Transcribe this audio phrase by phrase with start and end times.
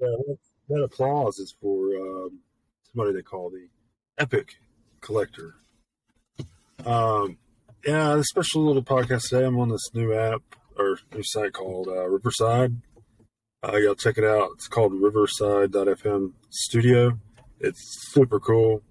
[0.00, 2.40] that, applause is for um,
[2.84, 3.68] somebody they call the
[4.18, 4.56] Epic
[5.00, 5.54] Collector.
[6.84, 7.38] Um,
[7.86, 9.46] yeah, a special little podcast today.
[9.46, 10.42] I'm on this new app
[10.78, 12.76] or new site called uh, Riverside.
[13.62, 14.50] Uh, y'all check it out.
[14.54, 17.18] It's called Riverside.fm Studio.
[17.58, 17.80] It's
[18.12, 18.82] super cool.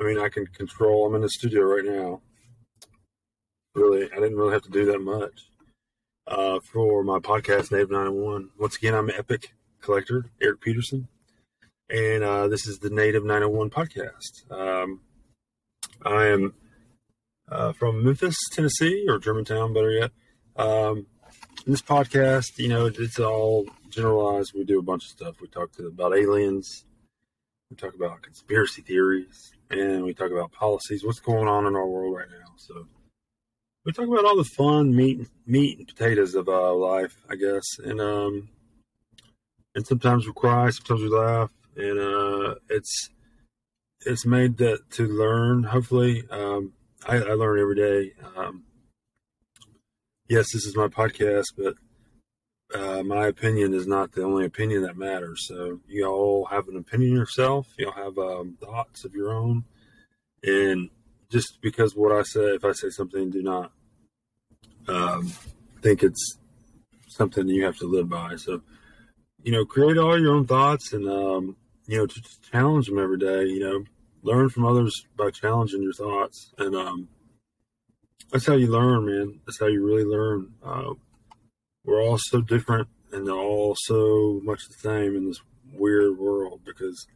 [0.00, 1.06] I mean, I can control.
[1.06, 2.22] I'm in the studio right now.
[3.74, 5.48] Really, I didn't really have to do that much
[6.26, 8.50] uh, for my podcast, Native 901.
[8.58, 9.52] Once again, I'm Epic
[9.84, 11.08] Collector, Eric Peterson,
[11.90, 14.50] and uh, this is the Native 901 podcast.
[14.50, 15.00] Um,
[16.02, 16.54] I am
[17.50, 20.10] uh, from Memphis, Tennessee, or Germantown, better yet.
[20.56, 21.06] Um,
[21.66, 24.52] this podcast, you know, it's all generalized.
[24.54, 25.40] We do a bunch of stuff.
[25.42, 26.86] We talk to, about aliens,
[27.70, 31.04] we talk about conspiracy theories, and we talk about policies.
[31.04, 32.54] What's going on in our world right now?
[32.56, 32.86] So
[33.84, 37.64] we talk about all the fun meat, meat and potatoes of uh, life, I guess,
[37.84, 38.48] and um,
[39.74, 43.10] and sometimes we cry, sometimes we laugh, and uh, it's
[44.06, 45.64] it's made that to learn.
[45.64, 46.72] Hopefully, um,
[47.06, 48.12] I, I, learn every day.
[48.36, 48.64] Um,
[50.28, 51.74] yes, this is my podcast, but
[52.74, 55.46] uh, my opinion is not the only opinion that matters.
[55.48, 57.68] So you all have an opinion yourself.
[57.78, 59.64] You all have um, thoughts of your own,
[60.42, 60.90] and
[61.30, 63.72] just because what I say, if I say something, do not
[64.88, 65.32] um,
[65.82, 66.38] think it's
[67.08, 68.36] something you have to live by.
[68.36, 68.62] So,
[69.44, 71.56] you know, create all your own thoughts and, um,
[71.86, 72.06] you know,
[72.50, 73.84] challenge them every day, you know,
[74.22, 76.52] learn from others by challenging your thoughts.
[76.58, 77.08] And, um,
[78.32, 79.40] that's how you learn, man.
[79.46, 80.54] That's how you really learn.
[80.64, 80.94] Uh,
[81.84, 85.40] we're all so different and all so much the same in this
[85.74, 87.06] weird world because,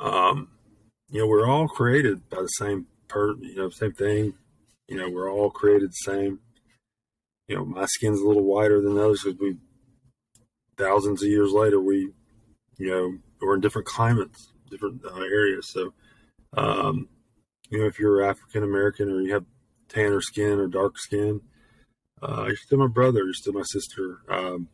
[0.00, 0.48] um,
[1.10, 4.34] you know, we're all created by the same per, you know, same thing.
[4.88, 6.38] You know, we're all created the same.
[7.48, 9.56] You know, my skin's a little whiter than others because we,
[10.82, 12.10] thousands of years later, we,
[12.78, 15.68] you know, we're in different climates, different uh, areas.
[15.68, 15.92] So,
[16.56, 17.08] um,
[17.70, 19.44] you know, if you're African American or you have
[19.88, 21.40] tanner skin or dark skin,
[22.22, 24.18] uh, you're still my brother, you're still my sister.
[24.28, 24.68] Um,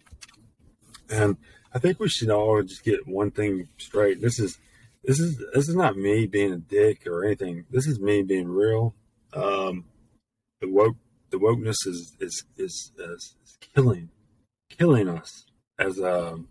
[1.10, 1.36] and
[1.72, 4.20] I think we should all just get one thing straight.
[4.20, 4.58] This is
[5.04, 7.64] this is this is not me being a dick or anything.
[7.70, 8.94] This is me being real.
[9.32, 9.84] Um,
[10.60, 10.96] the woke
[11.30, 14.10] the wokeness is is is, is, is killing
[14.70, 15.46] killing us
[15.78, 16.48] as um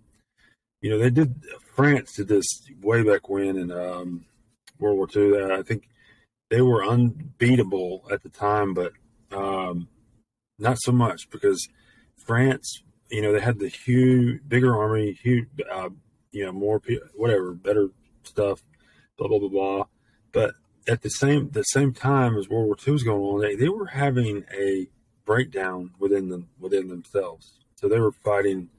[0.82, 1.36] you know they did
[1.78, 2.48] France did this
[2.82, 4.26] way back when in um,
[4.80, 5.32] World War II.
[5.40, 5.88] That I think
[6.50, 8.94] they were unbeatable at the time, but
[9.32, 9.88] um,
[10.58, 11.68] not so much because
[12.18, 15.90] France, you know, they had the huge, bigger army, huge, uh,
[16.32, 16.82] you know, more
[17.14, 17.90] whatever, better
[18.24, 18.64] stuff,
[19.20, 19.84] blah blah blah blah.
[20.32, 20.56] But
[20.88, 23.70] at the same the same time as World War II was going on, they, they
[23.70, 24.88] were having a
[25.26, 27.60] breakdown within them within themselves.
[27.76, 28.70] So they were fighting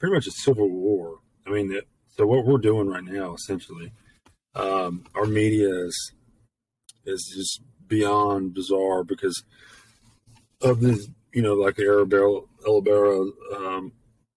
[0.00, 1.18] pretty much a civil war.
[1.46, 1.78] I mean,
[2.08, 3.92] so what we're doing right now, essentially,
[4.56, 6.12] um, our media is
[7.06, 9.44] is just beyond bizarre because
[10.60, 13.92] of the you know like the Arabella um,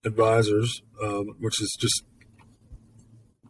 [0.06, 2.04] advisors, um, which is just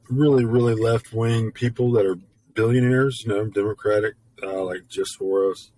[0.10, 2.18] really, really left wing people that are
[2.54, 5.72] billionaires, you know, Democratic, uh, like Jeff Soros,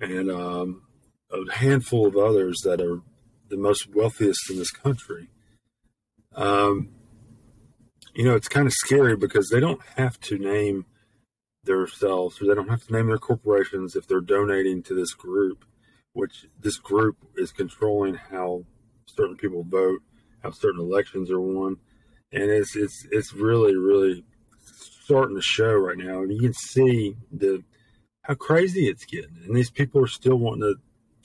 [0.00, 0.82] and um,
[1.30, 3.00] a handful of others that are
[3.48, 5.28] the most wealthiest in this country.
[6.38, 6.88] Um,
[8.14, 10.86] you know, it's kind of scary because they don't have to name
[11.64, 15.64] themselves or they don't have to name their corporations if they're donating to this group,
[16.14, 18.64] which this group is controlling how
[19.06, 20.00] certain people vote,
[20.42, 21.76] how certain elections are won
[22.32, 24.24] and it's it's it's really really
[24.60, 27.62] starting to show right now, and you can see the
[28.22, 30.74] how crazy it's getting, and these people are still wanting to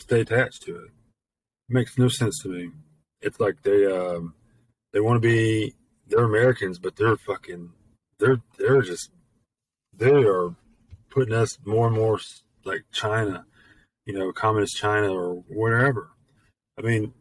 [0.03, 0.85] stay attached to it.
[0.85, 2.71] it makes no sense to me.
[3.21, 4.35] It's like they um,
[4.93, 5.73] they want to be
[6.07, 7.71] they're Americans, but they're fucking
[8.19, 9.11] they're they're just
[9.95, 10.55] they are
[11.09, 12.19] putting us more and more
[12.63, 13.45] like China,
[14.05, 16.11] you know, communist China or wherever.
[16.77, 17.13] I mean,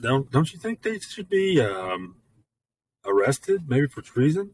[0.00, 2.16] don't don't you think they should be um,
[3.04, 4.52] arrested, maybe for treason.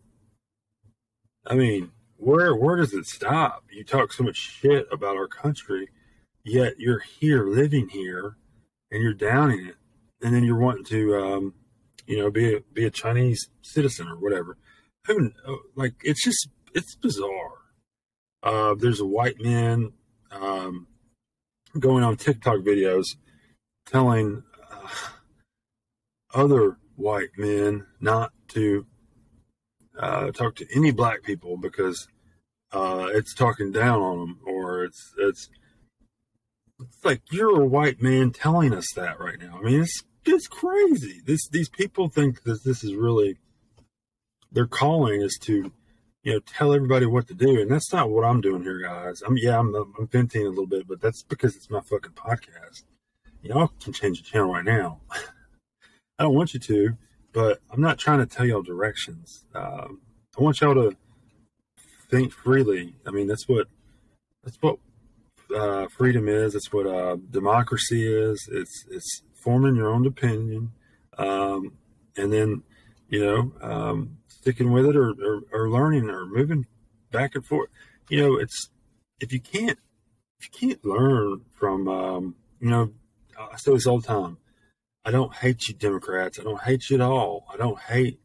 [1.46, 3.64] I mean, where where does it stop?
[3.70, 5.88] You talk so much shit about our country,
[6.44, 8.36] yet you're here, living here,
[8.90, 9.76] and you're downing it,
[10.22, 11.54] and then you're wanting to, um,
[12.08, 14.56] you know, be a, be a Chinese citizen or whatever.
[15.06, 15.31] Who
[15.76, 17.52] like it's just it's bizarre.
[18.43, 19.93] Uh, there's a white man
[20.31, 20.87] um,
[21.78, 23.05] going on TikTok videos
[23.87, 24.88] telling uh,
[26.34, 28.87] other white men not to
[29.99, 32.08] uh, talk to any black people because
[32.72, 35.50] uh, it's talking down on them, or it's it's
[36.81, 39.58] it's like you're a white man telling us that right now.
[39.58, 41.20] I mean, it's it's crazy.
[41.24, 43.38] This these people think that this is really
[44.50, 45.72] their calling is to,
[46.22, 49.22] you know, tell everybody what to do, and that's not what I'm doing here, guys.
[49.22, 52.84] I'm yeah, I'm, I'm venting a little bit, but that's because it's my fucking podcast.
[53.42, 55.00] Y'all can change the channel right now.
[56.18, 56.96] I don't want you to,
[57.32, 59.44] but I'm not trying to tell y'all directions.
[59.54, 60.00] Um,
[60.36, 60.96] I want y'all to
[62.10, 62.94] think freely.
[63.06, 63.68] I mean, that's what
[64.42, 64.78] that's what
[65.54, 66.54] uh, freedom is.
[66.54, 68.48] It's what uh, democracy is.
[68.50, 70.70] It's it's forming your own opinion,
[71.16, 71.72] um,
[72.18, 72.62] and then
[73.08, 76.66] you know um, sticking with it or, or, or learning or moving
[77.10, 77.70] back and forth.
[78.10, 78.68] You know, it's
[79.20, 79.78] if you can't
[80.38, 82.92] if you can't learn from um, you know
[83.38, 84.36] I say this all the time.
[85.06, 86.38] I don't hate you Democrats.
[86.38, 87.46] I don't hate you at all.
[87.50, 88.20] I don't hate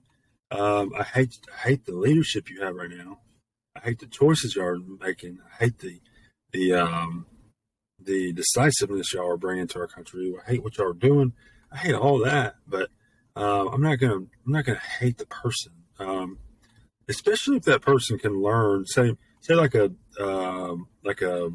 [0.51, 3.19] um, I hate I hate the leadership you have right now.
[3.77, 5.39] I hate the choices you are making.
[5.45, 6.01] I hate the
[6.51, 7.27] the um,
[8.05, 10.33] the decisiveness y'all are bringing to our country.
[10.45, 11.33] I hate what y'all are doing.
[11.71, 12.89] I hate all that, but
[13.35, 16.37] uh, I'm not gonna I'm not gonna hate the person, um,
[17.07, 18.85] especially if that person can learn.
[18.85, 21.51] Say say like a uh, like a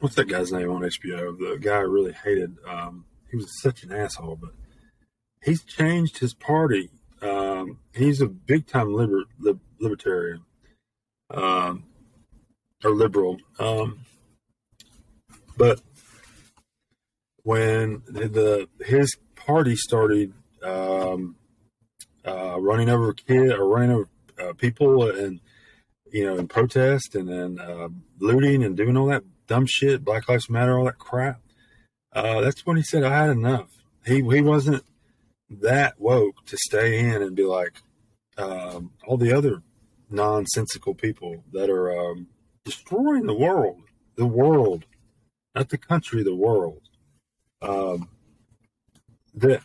[0.00, 1.38] what's that guy's name on HBO?
[1.38, 2.56] The guy I really hated.
[2.68, 4.50] Um, he was such an asshole, but
[5.42, 6.90] he's changed his party.
[7.22, 9.24] Um, he's a big time liber,
[9.78, 10.42] libertarian
[11.32, 11.84] um,
[12.84, 13.38] or liberal.
[13.58, 14.04] Um,
[15.56, 15.80] but
[17.42, 20.32] when the his party started
[20.62, 21.36] um,
[22.24, 24.08] uh, running over kid or running over
[24.38, 25.40] uh, people and
[26.12, 27.88] you know in protest and then uh,
[28.18, 31.40] looting and doing all that dumb shit, Black Lives Matter, all that crap.
[32.12, 33.70] Uh, that's when he said, "I had enough."
[34.06, 34.84] He he wasn't
[35.50, 37.82] that woke to stay in and be like
[38.38, 39.62] um, all the other
[40.10, 42.28] nonsensical people that are um,
[42.64, 43.82] destroying the world,
[44.16, 44.84] the world,
[45.54, 46.80] not the country, the world.
[47.60, 48.08] Um,
[49.34, 49.60] the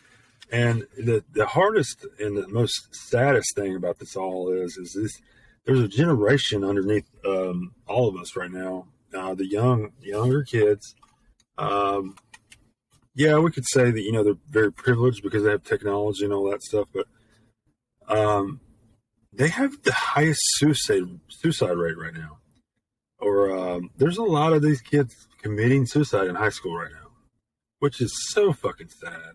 [0.50, 5.20] and the the hardest and the most saddest thing about this all is is this
[5.64, 8.86] there's a generation underneath um, all of us right now.
[9.14, 10.94] Uh, the young younger kids.
[11.58, 12.16] Um,
[13.14, 16.32] yeah, we could say that you know they're very privileged because they have technology and
[16.32, 17.06] all that stuff, but
[18.08, 18.60] um,
[19.32, 22.38] they have the highest suicide suicide rate right now.
[23.18, 27.10] Or um, there's a lot of these kids committing suicide in high school right now,
[27.78, 29.34] which is so fucking sad.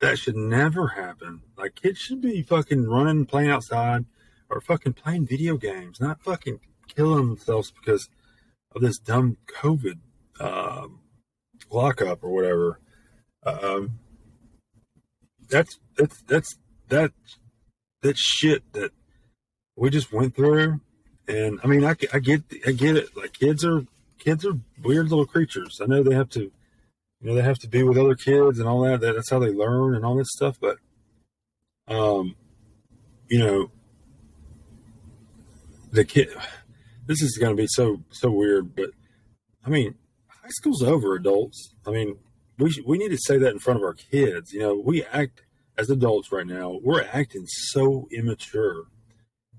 [0.00, 1.42] That should never happen.
[1.56, 4.04] Like kids should be fucking running, playing outside,
[4.50, 6.60] or fucking playing video games, not fucking
[6.94, 8.08] killing themselves because
[8.74, 9.98] of this dumb COVID
[10.40, 11.00] um,
[11.70, 12.80] lockup or whatever.
[13.44, 13.98] Um,
[15.48, 16.58] that's that's that's
[16.88, 17.12] that
[18.02, 18.90] that shit that
[19.76, 20.80] we just went through.
[21.28, 23.16] And I mean, I, I get I get it.
[23.16, 23.86] Like kids are
[24.26, 25.80] kids are weird little creatures.
[25.80, 26.50] I know they have to, you
[27.22, 29.00] know, they have to be with other kids and all that.
[29.00, 30.58] That's how they learn and all this stuff.
[30.60, 30.78] But,
[31.86, 32.34] um,
[33.28, 33.70] you know,
[35.92, 36.30] the kid.
[37.06, 38.90] This is going to be so so weird, but
[39.64, 39.94] I mean,
[40.28, 41.72] high school's over, adults.
[41.86, 42.18] I mean,
[42.58, 44.52] we we need to say that in front of our kids.
[44.52, 45.42] You know, we act
[45.78, 46.80] as adults right now.
[46.82, 48.86] We're acting so immature,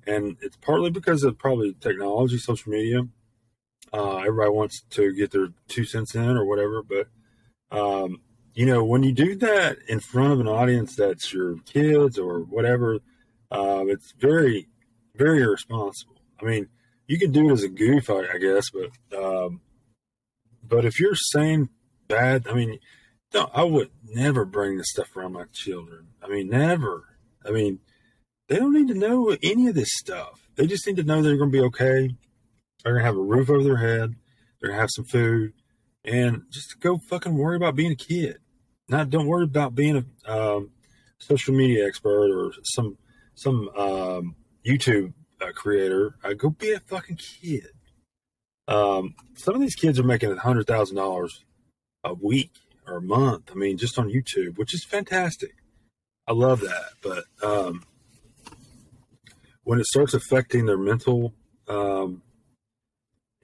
[0.06, 3.08] and it's partly because of probably technology, social media.
[3.94, 7.08] Uh, everybody wants to get their two cents in or whatever, but
[7.72, 8.22] um,
[8.54, 12.40] you know, when you do that in front of an audience that's your kids or
[12.40, 13.00] whatever,
[13.52, 14.68] uh, it's very,
[15.16, 16.22] very irresponsible.
[16.42, 16.68] I mean,
[17.08, 19.62] you can do it as a goof, I, I guess, but um,
[20.68, 21.70] but if you're saying
[22.08, 22.48] bad.
[22.48, 22.80] I mean,
[23.34, 26.08] no, I would never bring this stuff around my children.
[26.22, 27.18] I mean, never.
[27.46, 27.80] I mean,
[28.48, 30.50] they don't need to know any of this stuff.
[30.56, 32.16] They just need to know they're going to be okay.
[32.84, 34.16] They're to have a roof over their head.
[34.62, 35.54] They're to have some food,
[36.04, 38.38] and just go fucking worry about being a kid.
[38.90, 40.72] Not don't worry about being a um,
[41.20, 42.98] social media expert or some
[43.36, 46.16] some um, YouTube uh, creator.
[46.24, 47.68] Uh, go be a fucking kid.
[48.68, 51.44] Um, some of these kids are making hundred thousand dollars
[52.04, 52.52] a week
[52.88, 53.52] or a month.
[53.52, 55.56] I mean, just on YouTube, which is fantastic.
[56.28, 56.92] I love that.
[57.02, 57.84] But um,
[59.64, 61.34] when it starts affecting their mental,
[61.68, 62.22] um,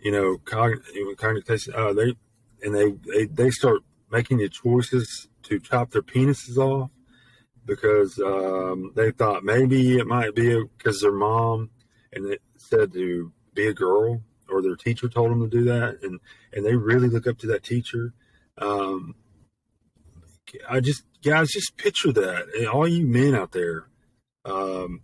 [0.03, 2.15] you know, cognition, uh, they
[2.61, 3.81] and they, they they start
[4.11, 6.91] making the choices to chop their penises off
[7.65, 11.69] because um, they thought maybe it might be because their mom
[12.11, 15.99] and it said to be a girl or their teacher told them to do that
[16.03, 16.19] and
[16.51, 18.13] and they really look up to that teacher
[18.57, 19.15] um,
[20.69, 22.47] I just, guys, just picture that.
[22.57, 23.87] and All you men out there,
[24.45, 25.01] um,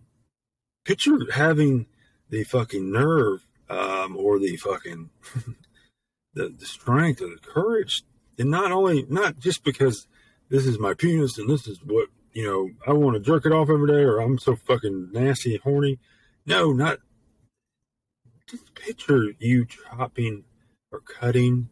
[0.83, 1.87] picture having
[2.29, 5.09] the fucking nerve um, or the fucking
[6.33, 8.03] the, the strength or the courage,
[8.37, 10.07] and not only not just because
[10.49, 13.51] this is my penis and this is what you know I want to jerk it
[13.51, 15.99] off every day or I'm so fucking nasty and horny.
[16.45, 16.99] No, not
[18.47, 20.43] just picture you chopping
[20.91, 21.69] or cutting,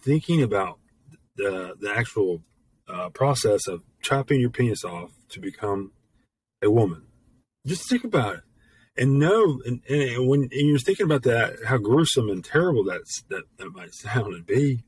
[0.00, 0.78] thinking about
[1.36, 2.42] the the actual
[2.88, 5.92] uh, process of chopping your penis off to become
[6.62, 7.02] a woman.
[7.66, 8.42] Just think about it,
[8.96, 13.22] and know, and, and when and you're thinking about that, how gruesome and terrible that's
[13.28, 14.84] that that might sound and be.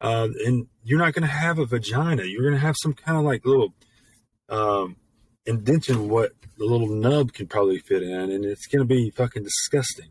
[0.00, 2.24] Uh, and you're not going to have a vagina.
[2.24, 3.72] You're going to have some kind of like little
[4.48, 4.96] um,
[5.46, 9.44] indention what the little nub can probably fit in, and it's going to be fucking
[9.44, 10.10] disgusting.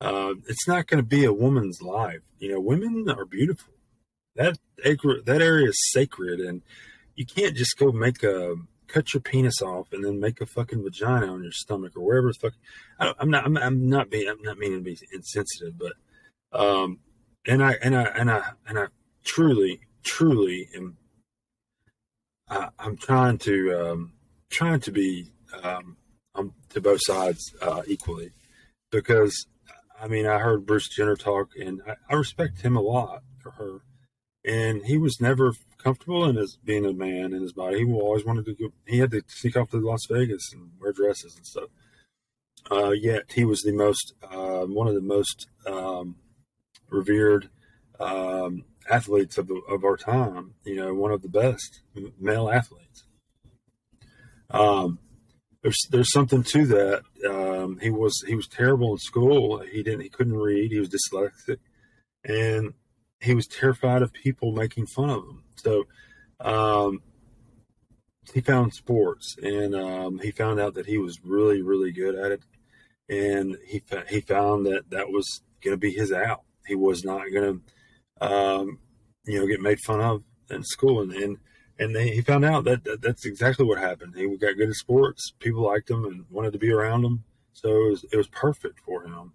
[0.00, 2.20] Uh, it's not going to be a woman's life.
[2.38, 3.72] You know, women are beautiful.
[4.34, 6.62] That acre, that area is sacred, and
[7.14, 8.56] you can't just go make a
[8.92, 12.28] cut your penis off and then make a fucking vagina on your stomach or wherever
[12.28, 12.52] the fuck.
[12.98, 13.44] I, am not.
[13.44, 14.28] I'm, I'm, not being.
[14.28, 15.92] I'm not meaning to be insensitive, but
[16.58, 16.98] um,
[17.46, 18.86] and I and I and I and I
[19.24, 20.96] truly, truly am.
[22.48, 24.12] I, I'm trying to um,
[24.50, 25.32] trying to be
[25.62, 25.96] um,
[26.34, 28.32] um, to both sides uh, equally
[28.90, 29.46] because
[30.00, 33.52] I mean I heard Bruce Jenner talk and I, I respect him a lot for
[33.52, 33.80] her,
[34.44, 37.78] and he was never comfortable in his being a man in his body.
[37.78, 38.72] He always wanted to go.
[38.86, 41.68] He had to sneak off to Las Vegas and wear dresses and stuff.
[42.70, 46.16] Uh, yet he was the most uh, one of the most um,
[46.90, 47.50] revered
[47.98, 50.54] um, athletes of, the, of our time.
[50.64, 51.82] You know, one of the best
[52.18, 53.04] male athletes.
[54.50, 54.98] Um,
[55.62, 57.02] there's there's something to that.
[57.28, 59.58] Um, he was he was terrible in school.
[59.58, 60.70] He didn't he couldn't read.
[60.70, 61.58] He was dyslexic,
[62.24, 62.74] and
[63.22, 65.44] he was terrified of people making fun of him.
[65.56, 65.84] So
[66.40, 67.02] um,
[68.32, 72.32] he found sports, and um, he found out that he was really really good at
[72.32, 72.42] it,
[73.08, 76.42] and he he found that that was going to be his out.
[76.66, 77.62] He was not going
[78.20, 78.78] to um,
[79.24, 81.38] you know get made fun of in school, and and
[81.78, 84.14] and they, he found out that, that, that's exactly what happened.
[84.16, 85.32] He got good at sports.
[85.38, 87.24] People liked him and wanted to be around him.
[87.54, 89.32] So it was, it was perfect for him.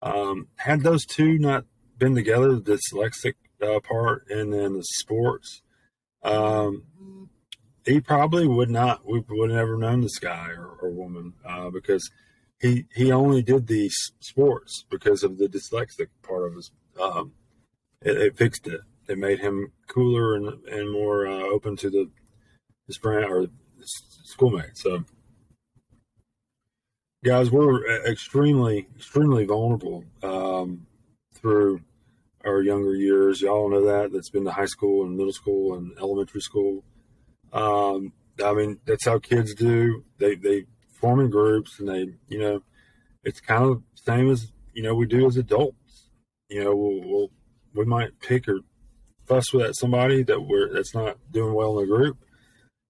[0.00, 1.64] Um, had those two not
[2.02, 5.62] been together, the dyslexic uh, part and then the sports,
[6.24, 6.82] um,
[7.86, 11.70] he probably would not, we would have never known this guy or, or woman uh,
[11.70, 12.10] because
[12.60, 16.70] he he only did these sports because of the dyslexic part of his.
[17.00, 17.32] Um,
[18.00, 22.10] it, it fixed it it made him cooler and and more uh, open to the
[22.86, 23.40] his friend or
[23.78, 24.82] his schoolmates.
[24.82, 25.04] So,
[27.24, 30.86] guys, we're extremely extremely vulnerable um,
[31.34, 31.80] through
[32.44, 33.40] our younger years.
[33.40, 34.12] Y'all know that.
[34.12, 36.84] That's been to high school and middle school and elementary school.
[37.52, 40.04] Um, I mean, that's how kids do.
[40.18, 42.62] They they form in groups and they you know
[43.24, 46.08] it's kind of same as you know we do as adults.
[46.48, 47.30] You know, we'll, we'll
[47.74, 48.60] we might pick or
[49.26, 52.18] fuss with somebody that we're that's not doing well in the group,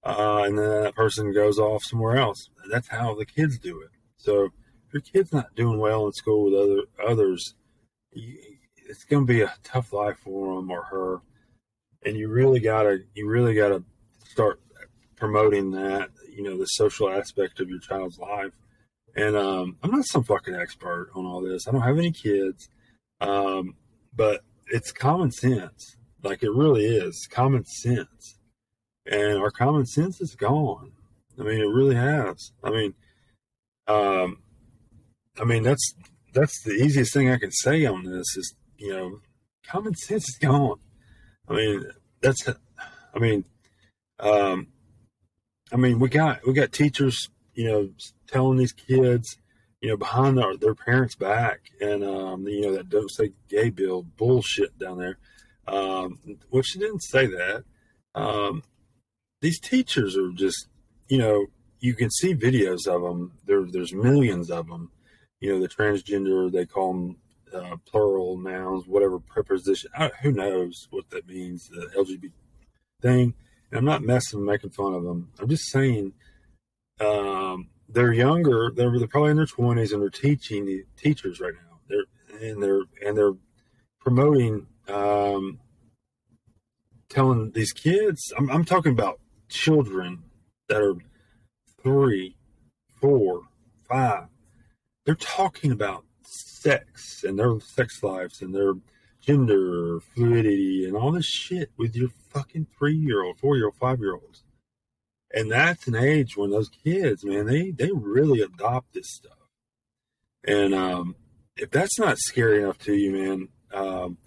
[0.05, 2.49] uh, and then that person goes off somewhere else.
[2.71, 3.91] That's how the kids do it.
[4.17, 4.53] So if
[4.93, 7.55] your kid's not doing well in school with other others,
[8.13, 8.39] you,
[8.93, 11.23] it's going to be a tough life for him or her,
[12.05, 13.83] and you really gotta you really gotta
[14.29, 14.61] start
[15.17, 18.53] promoting that you know the social aspect of your child's life.
[19.17, 21.67] And um, I'm not some fucking expert on all this.
[21.67, 22.69] I don't have any kids,
[23.23, 23.77] um,
[24.15, 25.97] but it's common sense.
[26.23, 28.39] Like it really is common sense.
[29.11, 30.93] And our common sense is gone.
[31.39, 32.53] I mean, it really has.
[32.63, 32.95] I mean,
[33.89, 34.39] um,
[35.41, 35.95] I mean, that's,
[36.33, 39.21] that's the easiest thing I can say on this is, you know,
[39.67, 40.79] common sense is gone.
[41.49, 41.85] I mean,
[42.21, 42.49] that's,
[43.15, 43.45] I mean,
[44.21, 44.69] um,
[45.73, 47.91] I mean, we got, we got teachers, you know,
[48.27, 49.39] telling these kids,
[49.81, 53.71] you know, behind their, their parents' back and, um, you know, that don't say gay
[53.71, 55.19] bill bullshit down there
[55.67, 56.19] um,
[56.51, 57.65] well, she didn't say that.
[58.15, 58.63] Um,
[59.41, 60.69] these teachers are just,
[61.09, 61.47] you know,
[61.81, 63.33] you can see videos of them.
[63.45, 64.91] There, there's millions of them.
[65.41, 67.17] You know, the transgender, they call them
[67.55, 69.91] uh, plural nouns, whatever preposition.
[69.97, 72.33] I, who knows what that means, the LGBT
[73.01, 73.35] thing.
[73.71, 75.31] And I'm not messing, making fun of them.
[75.41, 76.13] I'm just saying
[77.01, 78.71] um, they're younger.
[78.75, 81.79] They're, they're probably in their 20s and they're teaching the teachers right now.
[81.89, 82.05] They're
[82.41, 83.35] and they're and they're
[84.01, 85.61] promoting um,
[87.09, 90.25] telling these kids, I'm, I'm talking about children
[90.69, 90.97] that are
[91.83, 92.37] three,
[93.01, 93.43] four,
[93.89, 94.25] five.
[95.05, 98.75] They're talking about sex and their sex lives and their
[99.21, 103.77] gender fluidity and all this shit with your fucking three year old, four year old,
[103.77, 104.43] five year olds.
[105.35, 109.39] And that's an age when those kids, man, they they really adopt this stuff.
[110.45, 111.17] And um,
[111.57, 114.19] if that's not scary enough to you, man, um,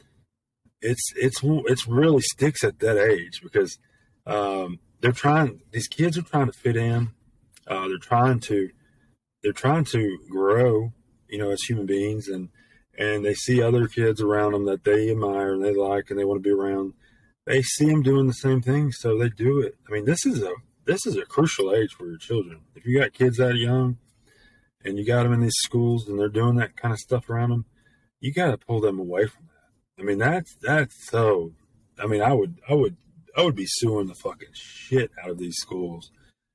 [0.81, 3.77] it's it's it's really sticks at that age because
[4.25, 5.61] um, they're trying.
[5.71, 7.11] These kids are trying to fit in.
[7.67, 8.69] Uh, they're trying to
[9.43, 10.93] they're trying to grow,
[11.35, 12.47] you know, as human beings, and
[12.97, 16.23] and they see other kids around them that they admire and they like and they
[16.23, 16.93] want to be around.
[17.45, 19.75] They see them doing the same thing, so they do it.
[19.85, 20.53] I mean, this is a
[20.85, 22.61] this is a crucial age for your children.
[22.73, 23.97] If you got kids that young,
[24.85, 27.49] and you got them in these schools and they're doing that kind of stuff around
[27.49, 27.65] them,
[28.21, 30.01] you got to pull them away from that.
[30.01, 31.51] I mean, that's that's so.
[31.99, 32.95] I mean, I would I would
[33.35, 36.11] I would be suing the fucking shit out of these schools,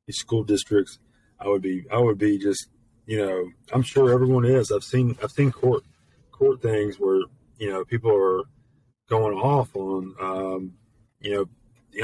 [0.06, 0.98] these school districts.
[1.38, 2.68] I would be I would be just
[3.10, 4.70] you know I'm sure everyone is.
[4.70, 5.82] I've seen I've seen court
[6.30, 7.22] court things where
[7.58, 8.44] you know people are
[9.08, 10.74] going off on um,
[11.20, 11.48] you know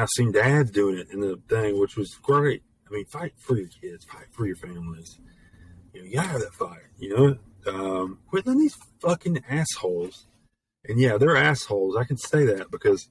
[0.02, 2.64] I've seen dads doing it in the thing, which was great.
[2.88, 5.20] I mean, fight for your kids, fight for your families.
[5.94, 6.82] You know, you gotta have that fight.
[6.98, 10.26] You know, um, quit letting these fucking assholes.
[10.88, 11.96] And yeah, they're assholes.
[11.96, 13.08] I can say that because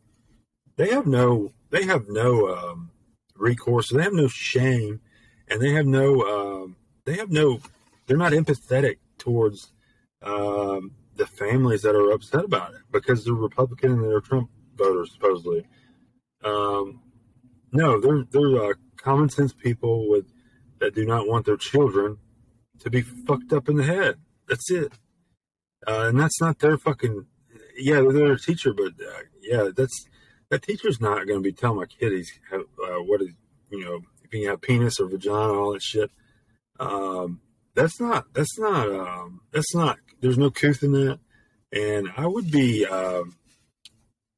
[0.75, 2.91] they have no they have no um,
[3.37, 3.89] recourse.
[3.89, 4.99] They have no shame,
[5.47, 6.75] and they have no um,
[7.05, 7.61] they have no
[8.05, 9.71] they're not empathetic towards
[10.21, 15.11] um, the families that are upset about it because they're Republican and they're Trump voters
[15.11, 15.65] supposedly.
[16.43, 17.01] Um,
[17.71, 20.25] no, they're they're uh, common sense people with
[20.79, 22.17] that do not want their children
[22.79, 24.17] to be fucked up in the head.
[24.47, 24.93] That's it.
[25.87, 27.25] Uh, and that's not their fucking.
[27.77, 30.07] Yeah, they're a teacher, but uh, yeah, that's
[30.49, 32.57] that teacher's not going to be telling my kid he's uh,
[33.01, 33.29] what is
[33.69, 36.11] you know if he have penis or vagina all that shit.
[36.79, 37.41] Um,
[37.75, 39.97] that's not that's not um, that's not.
[40.21, 41.19] There's no truth in that,
[41.71, 42.85] and I would be.
[42.85, 43.35] Um,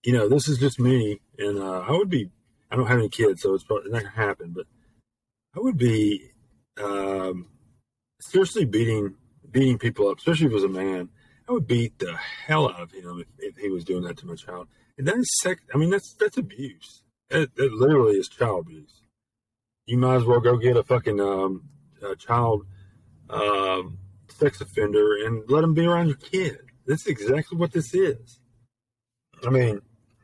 [0.04, 2.30] you know, this is just me, and uh, I would be.
[2.70, 4.54] I don't have any kids, so it's probably not gonna happen.
[4.56, 4.66] But
[5.56, 6.32] I would be
[6.82, 7.48] um,
[8.20, 9.16] seriously beating
[9.50, 11.10] beating people up, especially if it was a man.
[11.48, 14.26] I would beat the hell out of him if, if he was doing that to
[14.26, 14.68] my child.
[14.98, 15.62] And that is sex.
[15.74, 17.04] I mean, that's that's abuse.
[17.30, 19.02] That, that literally is child abuse.
[19.86, 21.70] You might as well go get a fucking um,
[22.02, 22.66] a child
[23.30, 23.98] um,
[24.30, 26.60] sex offender and let them be around your kid.
[26.86, 28.40] That's exactly what this is.
[29.46, 29.82] I mean,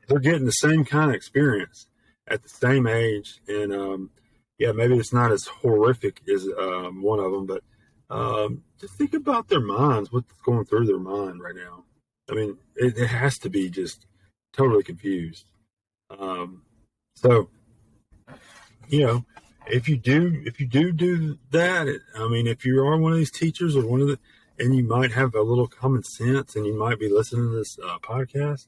[0.07, 1.87] they're getting the same kind of experience
[2.27, 4.09] at the same age, and um,
[4.57, 7.63] yeah, maybe it's not as horrific as um, one of them, but
[8.09, 11.83] um, just think about their minds, what's going through their mind right now.
[12.29, 14.05] I mean, it, it has to be just
[14.53, 15.45] totally confused.
[16.09, 16.61] Um,
[17.15, 17.49] so,
[18.87, 19.25] you know,
[19.67, 23.17] if you do, if you do do that, I mean, if you are one of
[23.17, 24.19] these teachers or one of the,
[24.59, 27.77] and you might have a little common sense and you might be listening to this
[27.83, 28.67] uh, podcast,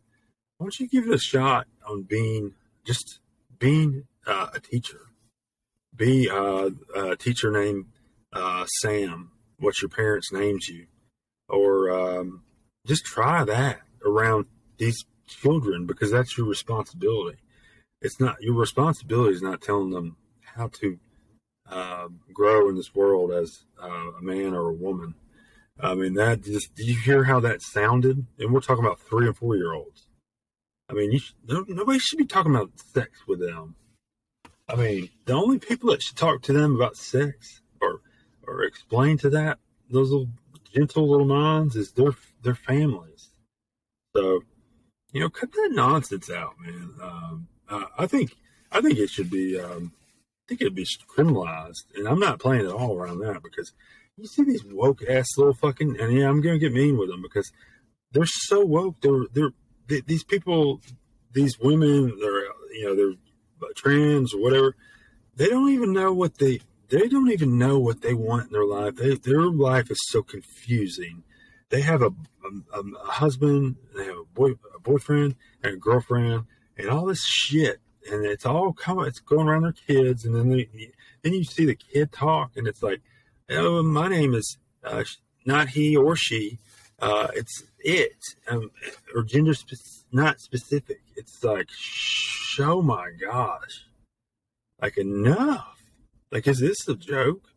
[0.58, 2.54] why don't you give it a shot on being
[2.86, 3.20] just
[3.60, 5.02] being uh, a teacher?
[5.96, 7.86] Be uh, a teacher named
[8.34, 10.88] uh, Sam, what your parents named you,
[11.48, 12.44] or um,
[12.86, 14.46] just try that around
[14.78, 17.38] these children because that's your responsibility.
[18.02, 20.18] It's not your responsibility is not telling them
[20.56, 21.00] how to
[21.70, 25.16] uh, grow in this world as uh, a man or a woman.
[25.80, 28.26] I mean, that just did you hear how that sounded?
[28.40, 30.08] And we're talking about three and four year olds.
[30.90, 33.76] I mean, you nobody should be talking about sex with them.
[34.70, 38.02] I mean, the only people that should talk to them about sex or
[38.48, 40.30] or explain to that those little
[40.74, 43.30] gentle little minds is their their families.
[44.16, 44.44] So,
[45.12, 46.94] you know, cut that nonsense out, man.
[47.02, 48.36] Um, uh, I think
[48.72, 49.60] I think it should be.
[49.60, 49.92] Um,
[50.48, 53.74] think it'd be criminalized, and I'm not playing at all around that because
[54.18, 57.22] you see these woke ass little fucking, and yeah, I'm gonna get mean with them
[57.22, 57.52] because
[58.12, 59.02] they're so woke.
[59.02, 59.52] They're they're
[59.88, 60.82] they, these people,
[61.34, 64.76] these women, they're you know they're uh, trans or whatever.
[65.36, 68.66] They don't even know what they they don't even know what they want in their
[68.66, 68.96] life.
[68.96, 71.24] They, their life is so confusing.
[71.70, 72.12] They have a,
[72.74, 76.46] a, a husband, they have a, boy, a boyfriend and a girlfriend,
[76.78, 77.80] and all this shit,
[78.12, 79.06] and it's all coming.
[79.06, 80.70] It's going around their kids, and then they,
[81.22, 83.02] then you see the kid talk, and it's like,
[83.50, 85.04] oh, my name is uh,
[85.46, 86.60] not he or she.
[87.00, 88.72] Uh, it's it, um,
[89.14, 91.02] or gender spe- not specific.
[91.16, 91.68] It's like,
[92.60, 93.86] oh my gosh,
[94.82, 95.76] like enough
[96.36, 97.48] like, is this a joke?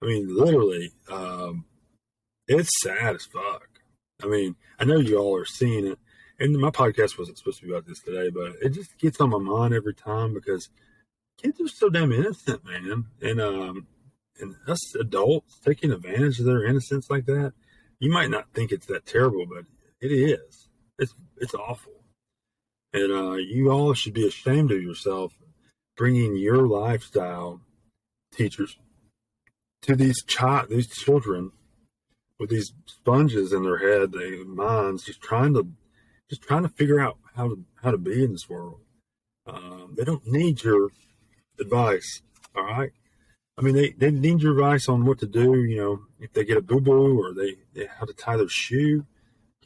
[0.00, 1.64] I mean, literally, um,
[2.46, 3.68] it's sad as fuck.
[4.22, 5.98] I mean, I know you all are seeing it,
[6.42, 9.30] and my podcast wasn't supposed to be about this today, but it just gets on
[9.30, 10.70] my mind every time because
[11.40, 13.86] kids are so damn innocent, man, and um,
[14.40, 17.52] and us adults taking advantage of their innocence like that.
[18.00, 19.66] You might not think it's that terrible, but
[20.00, 20.68] it is.
[20.98, 21.92] It's it's awful,
[22.92, 25.38] and uh, you all should be ashamed of yourself
[25.96, 27.60] bringing your lifestyle
[28.34, 28.78] teachers
[29.82, 31.52] to these child these children
[32.40, 35.68] with these sponges in their head, their minds, just trying to
[36.32, 38.80] just trying to figure out how to how to be in this world.
[39.46, 40.88] Um, they don't need your
[41.60, 42.22] advice.
[42.56, 42.92] All right,
[43.58, 45.62] I mean, they, they need your advice on what to do.
[45.62, 48.48] You know, if they get a boo boo or they, they how to tie their
[48.48, 49.04] shoe.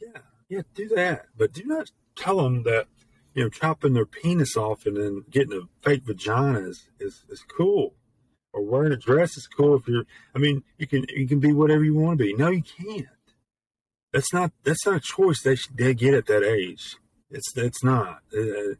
[0.01, 1.27] Yeah, yeah, do that.
[1.37, 2.87] But do not tell them that
[3.33, 7.43] you know chopping their penis off and then getting a fake vagina is is, is
[7.43, 7.93] cool.
[8.51, 10.03] Or wearing a dress is cool if you're.
[10.35, 12.33] I mean, you can you can be whatever you want to be.
[12.33, 13.07] No, you can't.
[14.13, 16.95] That's not that's not a choice they they get at that age.
[17.29, 18.21] It's it's not.
[18.35, 18.75] Uh,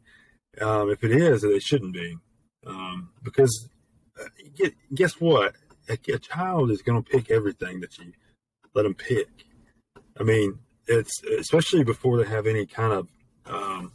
[0.64, 2.16] um, if it is, it shouldn't be.
[2.66, 3.68] Um, because
[4.56, 5.54] get, guess what?
[5.88, 8.12] A, a child is going to pick everything that you
[8.74, 9.28] let them pick.
[10.18, 13.08] I mean, it's especially before they have any kind of
[13.46, 13.92] um,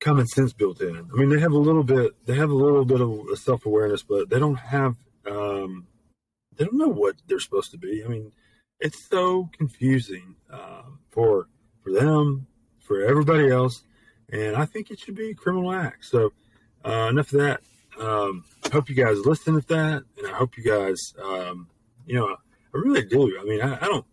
[0.00, 0.96] common sense built in.
[0.96, 4.02] I mean, they have a little bit, they have a little bit of self awareness,
[4.02, 5.86] but they don't have, um,
[6.56, 8.02] they don't know what they're supposed to be.
[8.04, 8.32] I mean,
[8.80, 11.48] it's so confusing um, for
[11.82, 12.46] for them,
[12.80, 13.82] for everybody else,
[14.30, 16.04] and I think it should be a criminal act.
[16.04, 16.32] So,
[16.84, 17.60] uh, enough of that.
[17.98, 21.68] Um, I hope you guys listen to that, and I hope you guys, um,
[22.06, 23.36] you know, I really do.
[23.40, 24.06] I mean, I, I, don't,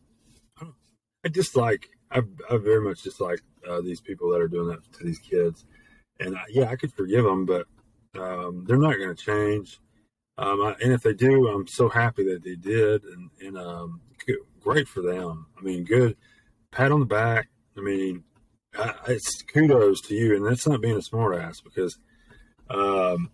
[0.58, 0.76] I don't,
[1.24, 5.04] I dislike, I, I very much dislike uh, these people that are doing that to
[5.04, 5.66] these kids,
[6.20, 7.68] and I, yeah, I could forgive them, but
[8.20, 9.80] um, they're not going to change.
[10.38, 14.02] Um, I, and if they do, I'm so happy that they did, and, and um,
[14.66, 15.46] great for them.
[15.58, 16.18] I mean, good
[16.72, 17.48] pat on the back.
[17.78, 18.24] I mean,
[19.08, 21.98] it's kudos to you, and that's not being a smartass because
[22.70, 23.30] um,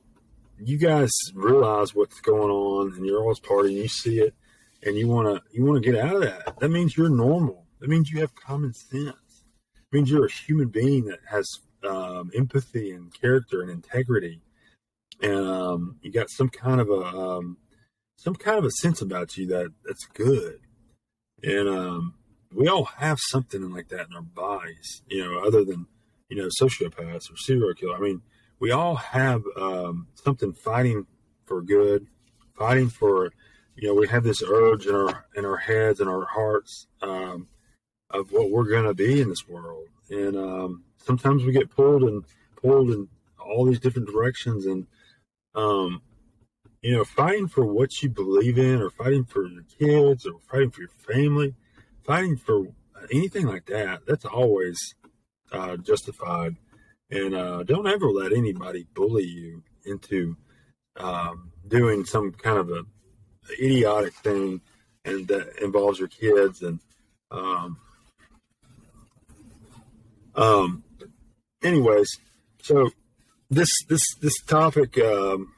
[0.59, 4.35] you guys realize what's going on and you're always partying, you see it,
[4.83, 6.59] and you want to you want to get out of that.
[6.59, 7.65] That means you're normal.
[7.79, 9.45] That means you have common sense.
[9.75, 11.47] It means you're a human being that has
[11.87, 14.41] um, empathy and character and integrity,
[15.21, 17.57] and um, you got some kind of a um,
[18.17, 20.59] some kind of a sense about you that that's good.
[21.43, 22.13] And um,
[22.53, 25.87] we all have something like that in our bodies, you know, other than
[26.29, 27.95] you know sociopaths or serial killer.
[27.95, 28.21] I mean
[28.61, 31.07] we all have um, something fighting
[31.45, 32.05] for good,
[32.55, 33.33] fighting for,
[33.75, 37.47] you know, we have this urge in our in our heads and our hearts um,
[38.11, 42.03] of what we're going to be in this world, and um, sometimes we get pulled
[42.03, 42.23] and
[42.55, 44.85] pulled in all these different directions, and
[45.55, 46.01] um,
[46.81, 50.71] you know, fighting for what you believe in, or fighting for your kids, or fighting
[50.71, 51.55] for your family,
[52.03, 52.67] fighting for
[53.11, 54.01] anything like that.
[54.07, 54.77] That's always
[55.51, 56.55] uh, justified
[57.11, 60.37] and uh, don't ever let anybody bully you into
[60.97, 62.83] um, doing some kind of a
[63.61, 64.61] idiotic thing
[65.03, 66.79] and that involves your kids and
[67.31, 67.77] um,
[70.35, 70.83] um
[71.63, 72.07] anyways
[72.61, 72.89] so
[73.49, 75.51] this this this topic um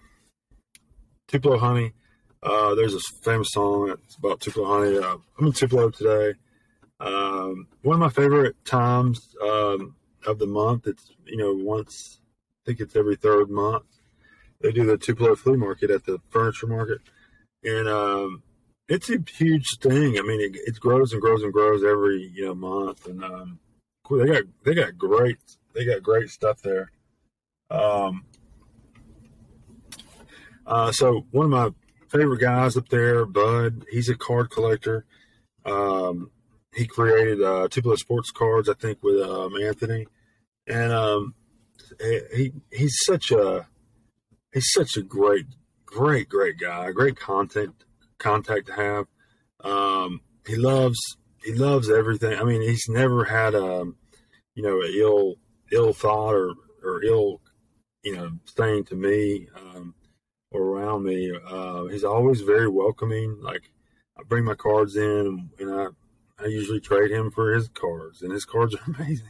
[1.33, 1.91] tupelo honey
[2.43, 6.33] uh there's a famous song that's about tupelo honey uh, i'm in tupelo today
[6.99, 10.87] um one of my favorite times um of the month.
[10.87, 12.19] It's you know once
[12.63, 13.85] I think it's every third month.
[14.61, 16.99] They do the Tupelo flea market at the furniture market,
[17.63, 18.43] and um,
[18.87, 20.17] it's a huge thing.
[20.17, 23.59] I mean, it, it, grows and grows and grows every you know month, and um,
[24.09, 25.37] they got they got great
[25.73, 26.91] they got great stuff there.
[27.69, 28.25] Um,
[30.65, 31.69] uh, so one of my
[32.09, 35.05] favorite guys up there, Bud, he's a card collector.
[35.65, 36.31] Um,
[36.75, 40.07] he created uh, Tupelo sports cards, I think, with um, Anthony,
[40.67, 41.35] and um,
[41.99, 43.67] he he's such a
[44.53, 45.45] he's such a great,
[45.85, 47.83] great, great guy, great content
[48.17, 49.05] contact to have.
[49.63, 50.99] Um, he loves
[51.43, 52.39] he loves everything.
[52.39, 53.97] I mean, he's never had a um,
[54.55, 55.35] you know a ill
[55.71, 57.41] ill thought or or ill
[58.03, 59.95] you know thing to me um,
[60.53, 61.31] around me.
[61.47, 63.37] Uh, he's always very welcoming.
[63.41, 63.71] Like
[64.17, 65.87] I bring my cards in and I
[66.39, 69.29] I usually trade him for his cards, and his cards are amazing.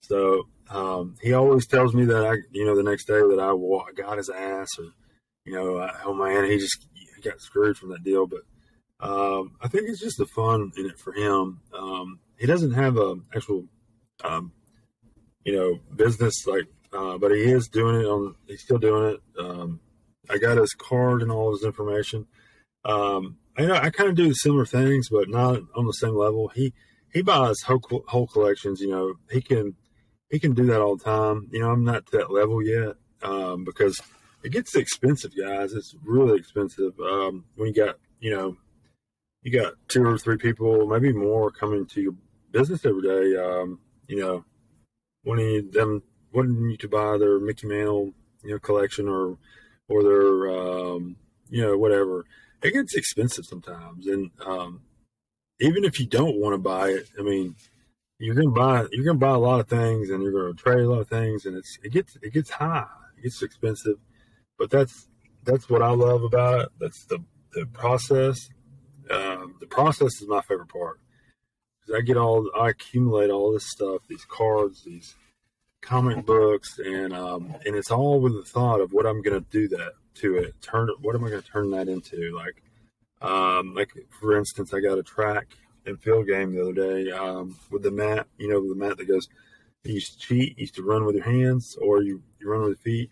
[0.00, 3.92] So um, he always tells me that I, you know, the next day that I
[3.92, 4.86] got his ass, or
[5.44, 8.26] you know, I, oh man, he just he got screwed from that deal.
[8.26, 8.40] But
[9.00, 11.60] um, I think it's just the fun in it for him.
[11.72, 13.66] Um, he doesn't have a actual,
[14.24, 14.52] um,
[15.44, 18.34] you know, business like, uh, but he is doing it on.
[18.46, 19.20] He's still doing it.
[20.30, 22.26] I got his card and all his information.
[22.84, 26.48] Um, I know I kind of do similar things, but not on the same level.
[26.48, 26.72] He
[27.12, 28.80] he buys whole whole collections.
[28.80, 29.74] You know, he can
[30.30, 31.48] he can do that all the time.
[31.52, 34.00] You know, I'm not to that level yet um, because
[34.42, 35.72] it gets expensive, guys.
[35.72, 38.56] It's really expensive um, when you got you know
[39.42, 42.14] you got two or three people, maybe more, coming to your
[42.52, 43.36] business every day.
[43.36, 44.44] Um, you know,
[45.24, 49.36] wanting them wanting you to buy their Mickey Mantle you know collection or
[49.90, 51.16] or their um,
[51.50, 52.24] you know whatever
[52.62, 54.06] it gets expensive sometimes.
[54.06, 54.82] And um,
[55.60, 57.56] even if you don't want to buy it, I mean,
[58.18, 60.90] you're gonna buy you're gonna buy a lot of things, and you're gonna trade a
[60.90, 62.86] lot of things, and it's it gets it gets high,
[63.18, 63.96] it gets expensive.
[64.58, 65.08] But that's
[65.44, 66.68] that's what I love about it.
[66.78, 67.18] That's the
[67.52, 68.48] the process.
[69.10, 71.00] Um, the process is my favorite part
[71.80, 75.16] because I get all I accumulate all this stuff, these cards, these
[75.80, 79.68] comic books, and um, and it's all with the thought of what I'm to do
[79.68, 80.54] that to it.
[80.60, 82.34] Turn what am I to turn that into?
[82.34, 82.62] Like,
[83.22, 85.48] um, like for instance, I got a track
[85.86, 88.26] and field game the other day um, with the mat.
[88.38, 89.28] You know, the mat that goes.
[89.84, 90.58] You used to cheat.
[90.58, 93.10] You used to run with your hands, or you you run with your feet,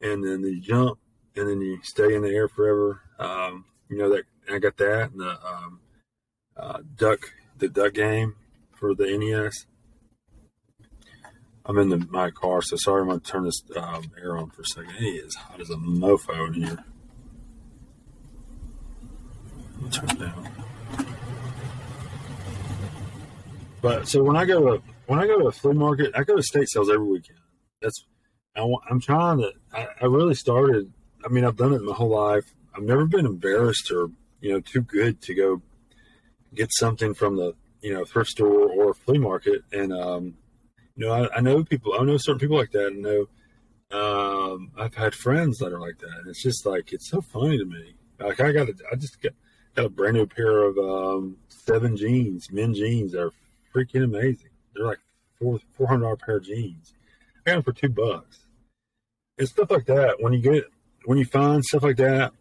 [0.00, 0.98] and then you jump,
[1.36, 3.00] and then you stay in the air forever.
[3.18, 5.80] Um, you know that I got that and the um,
[6.56, 8.36] uh, duck the duck game
[8.72, 9.66] for the NES.
[11.70, 13.02] I'm in the, my car, so sorry.
[13.02, 14.92] I'm going to turn this um, air on for a second.
[14.98, 16.84] It is hot as a mofo in here.
[19.92, 20.48] Turn it down.
[23.80, 26.34] But so when I go to when I go to a flea market, I go
[26.34, 27.38] to state sales every weekend.
[27.80, 28.04] That's
[28.56, 29.52] I, am trying to.
[29.72, 30.92] I, I really started.
[31.24, 32.52] I mean, I've done it my whole life.
[32.74, 35.62] I've never been embarrassed or you know too good to go
[36.52, 39.62] get something from the you know thrift store or flea market.
[39.72, 40.34] And um,
[40.96, 41.94] you know, I, I know people.
[41.98, 42.88] I know certain people like that.
[42.88, 43.28] And know
[43.92, 46.18] um, I've had friends that are like that.
[46.18, 47.94] And it's just like it's so funny to me.
[48.18, 49.32] Like I got, a, I just got,
[49.74, 53.12] got a brand new pair of um, seven jeans, men jeans.
[53.12, 53.30] They're
[53.74, 54.50] freaking amazing.
[54.74, 55.00] They're like
[55.38, 56.92] four four hundred dollar pair of jeans.
[57.46, 58.46] I got them for two bucks.
[59.38, 60.16] And stuff like that.
[60.20, 60.64] When you get
[61.06, 62.32] when you find stuff like that,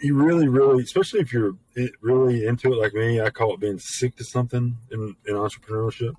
[0.00, 1.54] you really, really, especially if you're
[2.00, 6.14] really into it like me, I call it being sick to something in, in entrepreneurship.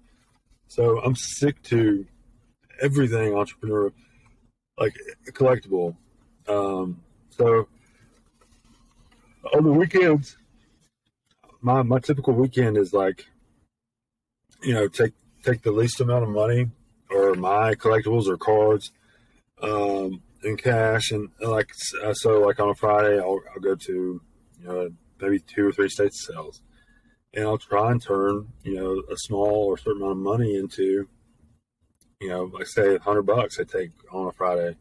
[0.75, 2.03] So I'm sick to
[2.81, 3.93] everything entrepreneur,
[4.79, 4.95] like
[5.27, 5.95] collectible.
[6.47, 7.67] Um, so
[9.53, 10.36] on the weekends,
[11.62, 13.27] my my typical weekend is like,
[14.63, 16.71] you know, take take the least amount of money
[17.12, 18.91] or my collectibles or cards,
[19.62, 21.69] um, in cash, and, like
[22.03, 23.93] uh, so, like on a Friday, I'll, I'll go to
[24.59, 24.89] you know
[25.21, 26.63] maybe two or three state sales,
[27.33, 31.07] and I'll try and turn you know a small or certain amount of money into
[32.19, 34.75] you know like say a hundred bucks I take on a Friday,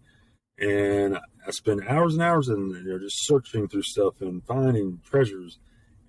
[0.59, 5.01] and I spend hours and hours in you know just searching through stuff and finding
[5.05, 5.59] treasures,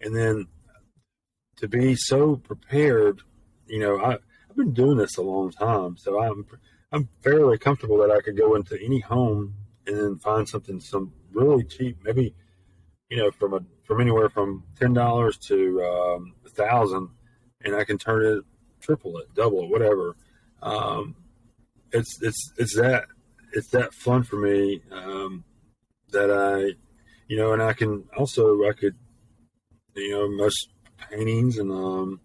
[0.02, 0.48] and then
[1.58, 3.22] to be so prepared,
[3.68, 4.18] you know I
[4.50, 6.46] I've been doing this a long time, so I'm
[6.92, 9.56] I'm fairly comfortable that I could go into any home
[9.88, 12.36] and then find something some really cheap, maybe
[13.14, 17.10] you know from a from anywhere from ten dollars to um, a thousand,
[17.62, 18.44] and I can turn it,
[18.82, 20.16] triple it, double it, whatever.
[20.64, 21.16] Um,
[21.92, 23.06] it's it's it's that
[23.54, 25.44] it's that fun for me um,
[26.10, 26.74] that I,
[27.28, 28.96] you know, and I can also I could,
[29.96, 30.70] you know, most
[31.12, 32.20] paintings and um,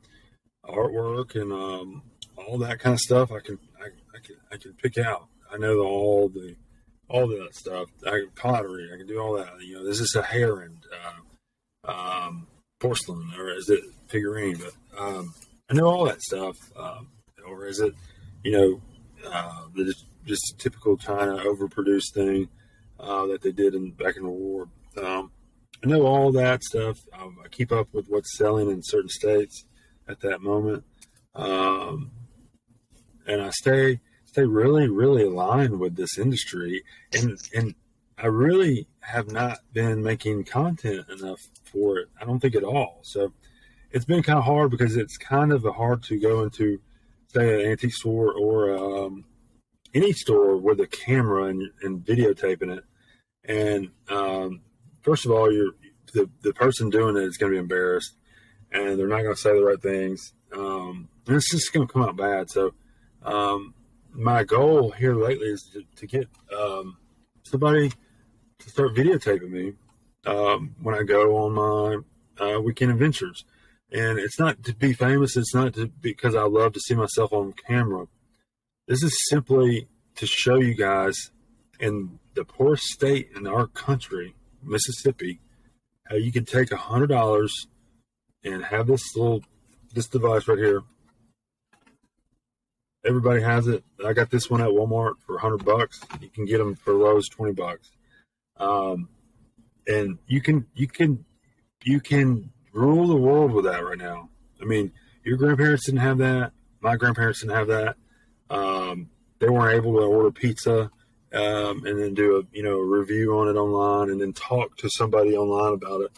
[0.64, 2.02] artwork and um,
[2.34, 3.30] all that kind of stuff.
[3.30, 5.28] I can I, I can I can pick out.
[5.52, 6.56] I know all the
[7.08, 7.88] all that stuff.
[8.06, 8.90] I pottery.
[8.92, 9.48] I can do all that.
[9.60, 10.78] You know, this is a heron,
[11.86, 12.46] uh, um,
[12.80, 14.58] porcelain, or is it figurine?
[14.58, 15.34] But um,
[15.70, 16.56] I know all that stuff.
[16.76, 17.08] Um,
[17.46, 17.94] or is it,
[18.44, 18.82] you know,
[19.26, 19.94] uh, the,
[20.26, 22.48] just typical China overproduced thing
[23.00, 24.68] uh, that they did in back in the war.
[25.02, 25.30] Um,
[25.82, 26.98] I know all that stuff.
[27.18, 29.64] Um, I keep up with what's selling in certain states
[30.06, 30.84] at that moment.
[31.34, 32.10] Um,
[33.26, 37.74] and I stay stay really really aligned with this industry, and and
[38.16, 42.08] I really have not been making content enough for it.
[42.20, 43.00] I don't think at all.
[43.02, 43.32] So
[43.90, 46.80] it's been kind of hard because it's kind of hard to go into
[47.28, 49.24] say an antique store or um,
[49.94, 52.84] any store with a camera and, and videotaping it.
[53.44, 54.62] And um,
[55.02, 55.72] first of all, you're
[56.12, 58.14] the, the person doing it is going to be embarrassed
[58.72, 60.32] and they're not going to say the right things.
[60.54, 62.50] Um, and it's just going to come out bad.
[62.50, 62.74] So
[63.22, 63.74] um,
[64.18, 66.96] my goal here lately is to, to get um,
[67.44, 67.92] somebody
[68.58, 69.74] to start videotaping me
[70.26, 73.44] um, when I go on my uh, weekend adventures.
[73.92, 75.36] And it's not to be famous.
[75.36, 78.06] It's not to, because I love to see myself on camera.
[78.88, 81.14] This is simply to show you guys
[81.78, 85.40] in the poorest state in our country, Mississippi,
[86.04, 87.68] how you can take a hundred dollars
[88.42, 89.42] and have this little
[89.94, 90.82] this device right here
[93.08, 93.82] everybody has it.
[94.04, 96.00] I got this one at Walmart for hundred bucks.
[96.20, 97.90] You can get them for Lowe's twenty bucks.
[98.58, 99.08] Um,
[99.86, 101.24] and you can you can
[101.84, 104.28] you can rule the world with that right now.
[104.60, 104.92] I mean,
[105.24, 106.52] your grandparents didn't have that.
[106.80, 107.96] My grandparents didn't have that.
[108.50, 110.90] Um, they weren't able to order pizza
[111.32, 114.76] um, and then do a you know a review on it online and then talk
[114.78, 116.12] to somebody online about it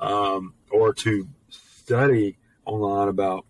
[0.00, 3.46] um, or to study online about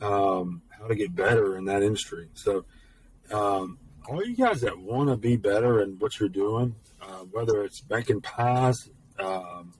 [0.00, 2.28] um, how to get better in that industry.
[2.34, 2.64] So
[3.32, 7.64] um, all you guys that want to be better in what you're doing, uh, whether
[7.64, 9.74] it's making pies, um,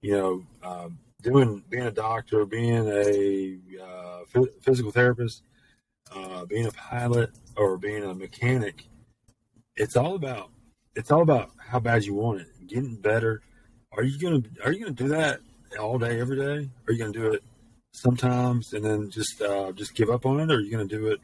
[0.00, 5.42] you know, um, doing being a doctor, being a uh, physical therapist,
[6.10, 8.86] uh, being a pilot, or being a mechanic,
[9.76, 10.50] it's all about
[10.96, 13.42] it's all about how bad you want it, getting better.
[13.92, 15.38] Are you gonna Are you gonna do that
[15.78, 16.68] all day, every day?
[16.88, 17.44] Are you gonna do it
[17.92, 21.08] sometimes and then just uh, just give up on it, or are you gonna do
[21.08, 21.20] it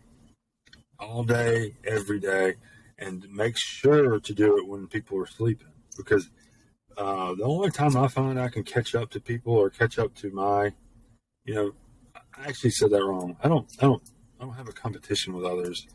[0.99, 2.55] all day, every day,
[2.99, 5.69] and make sure to do it when people are sleeping?
[5.97, 6.31] Because
[6.97, 10.15] uh, the only time I find I can catch up to people or catch up
[10.17, 10.73] to my,
[11.45, 11.73] you know,
[12.37, 13.37] I actually said that wrong.
[13.43, 14.03] I don't, I don't,
[14.41, 15.87] I don't have a competition with others.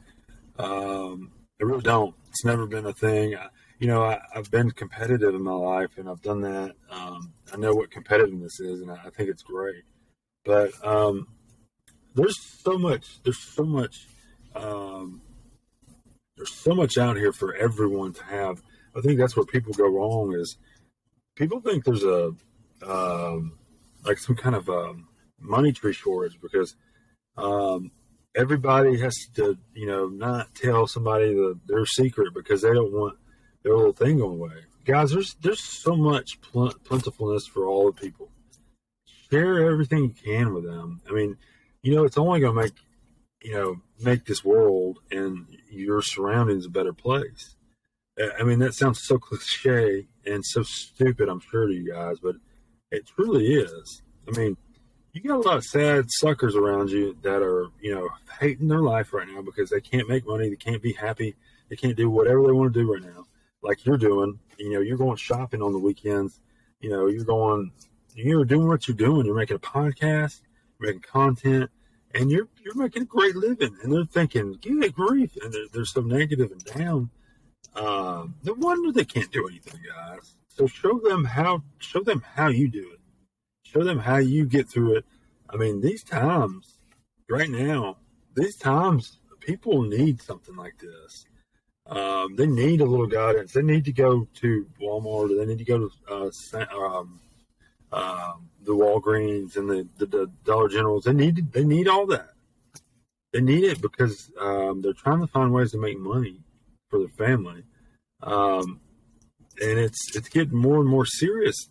[0.58, 1.32] Um,
[1.62, 2.16] I really don't.
[2.30, 3.36] It's never been a thing.
[3.36, 3.48] I,
[3.80, 6.74] you know, I, have been competitive in my life, and I've done that.
[6.90, 9.84] Um, I know what competitiveness is, and I, I think it's great.
[10.46, 11.28] But um,
[12.16, 13.22] there's so much.
[13.24, 14.08] There's so much.
[14.56, 15.22] Um,
[16.38, 18.62] there's so much out here for everyone to have.
[18.96, 20.34] I think that's where people go wrong.
[20.34, 20.58] Is
[21.36, 22.34] people think there's a
[22.86, 23.58] um,
[24.06, 25.08] like some kind of um,
[25.40, 26.76] money tree shortage because
[27.38, 27.92] um,
[28.36, 33.18] everybody has to, you know, not tell somebody the, their secret because they don't want
[33.64, 34.66] their little thing going away.
[34.86, 38.30] Guys, there's there's so much pl- plentifulness for all the people.
[39.32, 41.02] Share everything you can with them.
[41.10, 41.38] I mean,
[41.82, 42.74] you know, it's only going to make
[43.42, 47.56] you know make this world and your surroundings a better place.
[48.20, 52.20] Uh, I mean, that sounds so cliche and so stupid, I'm sure to you guys,
[52.20, 52.36] but
[52.92, 54.02] it truly is.
[54.28, 54.58] I mean,
[55.14, 58.10] you got a lot of sad suckers around you that are, you know,
[58.40, 61.36] hating their life right now because they can't make money, they can't be happy,
[61.70, 63.26] they can't do whatever they want to do right now,
[63.62, 64.40] like you're doing.
[64.58, 66.40] You know, you're going shopping on the weekends.
[66.80, 67.72] You know, you're going,
[68.16, 69.26] you're doing what you're doing.
[69.26, 70.42] You're making a podcast,
[70.80, 71.70] you're making content,
[72.14, 73.76] and you're you're making a great living.
[73.82, 77.10] And they're thinking, "Good grief!" And they're, they're so negative and down
[77.76, 80.36] um, no wonder they can't do anything, guys.
[80.50, 83.00] So show them how show them how you do it.
[83.64, 85.06] Show them how you get through it.
[85.50, 86.78] I mean, these times
[87.30, 87.98] right now,
[88.36, 91.26] these times people need something like this.
[91.88, 93.54] Um, they need a little guidance.
[93.54, 97.20] They need to go to Walmart or they need to go to uh, um,
[97.94, 101.04] um, the Walgreens and the, the, the, Dollar Generals.
[101.04, 102.30] They need they need all that.
[103.32, 106.40] They need it because um, they're trying to find ways to make money
[106.90, 107.64] for their family.
[108.22, 108.80] Um,
[109.62, 111.70] and it's it's getting more and more serious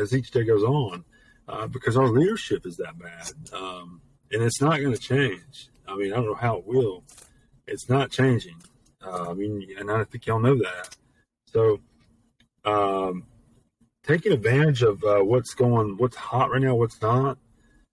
[0.00, 1.04] as each day goes on
[1.48, 4.00] uh, because our leadership is that bad, um,
[4.30, 5.68] and it's not going to change.
[5.88, 7.04] I mean, I don't know how it will.
[7.66, 8.62] It's not changing.
[9.04, 10.96] Uh, I mean, and I think y'all know that.
[11.46, 11.80] So,
[12.64, 13.24] um,
[14.06, 17.38] taking advantage of uh, what's going, what's hot right now, what's not.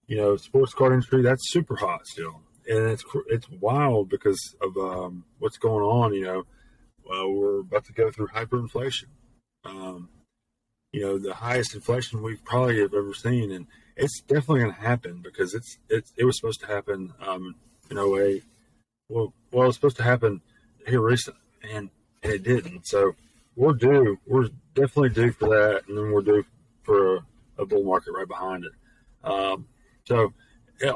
[0.08, 4.76] You know, sports card industry that's super hot still, and it's it's wild because of
[4.78, 6.14] um, what's going on.
[6.14, 6.40] You know,
[7.10, 9.06] uh, we're about to go through hyperinflation.
[9.64, 10.10] Um,
[10.92, 14.82] you know, the highest inflation we probably have ever seen, and it's definitely going to
[14.82, 17.56] happen because it's it's it was supposed to happen um,
[17.90, 18.44] in 08.
[19.10, 20.42] Well, well, it was supposed to happen
[20.86, 21.40] here recently,
[21.72, 21.90] and,
[22.22, 22.88] and it didn't.
[22.88, 23.16] So
[23.56, 24.20] we're due.
[24.26, 26.46] We're definitely due for that, and then we're due
[26.84, 27.20] for a,
[27.60, 28.72] a bull market right behind it.
[29.24, 29.68] Um,
[30.06, 30.34] so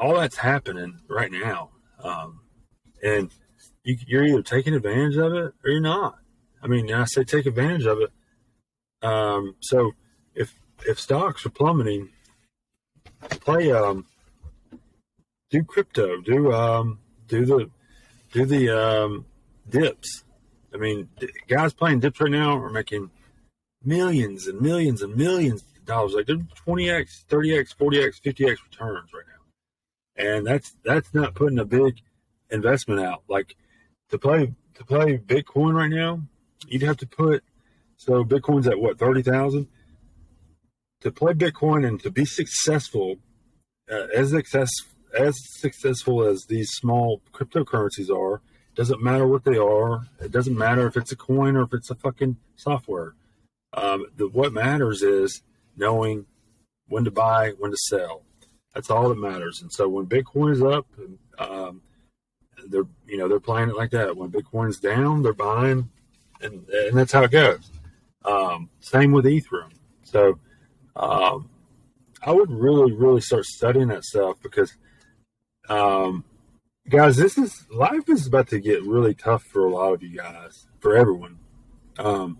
[0.00, 1.70] all that's happening right now,
[2.02, 2.40] um,
[3.02, 3.30] and
[3.84, 6.18] you, are either taking advantage of it or you're not.
[6.62, 8.10] I mean, I say take advantage of it.
[9.02, 9.92] Um, so
[10.34, 12.10] if if stocks are plummeting,
[13.30, 14.06] play um,
[15.50, 17.70] do crypto, do um, do the
[18.32, 19.26] do the um,
[19.68, 20.24] dips.
[20.72, 21.08] I mean,
[21.46, 23.10] guys playing dips right now are making
[23.82, 26.14] millions and millions and millions of dollars.
[26.14, 31.64] Like they're 20x, 30x, 40x, 50x returns right now, and that's that's not putting a
[31.64, 32.00] big
[32.50, 33.22] investment out.
[33.28, 33.56] Like
[34.10, 36.22] to play to play Bitcoin right now,
[36.66, 37.42] you'd have to put
[37.96, 39.68] so Bitcoin's at what thirty thousand.
[41.02, 43.18] To play Bitcoin and to be successful,
[43.90, 44.68] uh, as success
[45.18, 48.42] as successful as these small cryptocurrencies are,
[48.78, 50.06] doesn't matter what they are.
[50.20, 53.14] It doesn't matter if it's a coin or if it's a fucking software.
[53.72, 55.42] Um, the, what matters is
[55.76, 56.26] knowing
[56.86, 58.22] when to buy, when to sell.
[58.72, 59.62] That's all that matters.
[59.62, 60.86] And so when Bitcoin is up,
[61.40, 61.82] um,
[62.68, 64.16] they're you know they're playing it like that.
[64.16, 65.90] When Bitcoin's down, they're buying,
[66.40, 67.72] and and that's how it goes.
[68.24, 69.72] Um, same with Ethereum.
[70.04, 70.38] So
[70.94, 71.50] um,
[72.22, 74.72] I would really really start studying that stuff because
[75.68, 76.22] um,
[76.88, 80.16] guys, this is life is about to get really tough for a lot of you
[80.16, 81.38] guys, for everyone.
[81.98, 82.38] Um,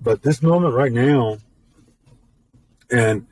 [0.00, 1.38] but this moment right now,
[2.90, 3.26] and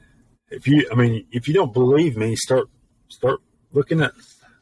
[0.50, 2.68] if you, I mean, if you don't believe me, start
[3.08, 3.40] start
[3.72, 4.12] looking at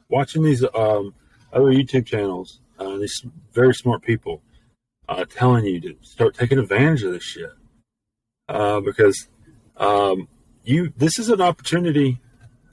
[0.09, 1.15] watching these um,
[1.53, 2.61] other YouTube channels.
[2.79, 3.23] uh, these
[3.53, 4.43] very smart people
[5.09, 7.51] uh, telling you to start taking advantage of this shit
[8.49, 9.29] uh, because
[9.77, 10.29] um,
[10.65, 12.19] you this is an opportunity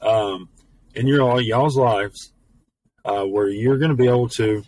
[0.01, 0.49] um,
[0.93, 2.34] in your all y'all's lives
[3.08, 4.64] uh, where you're going to be able to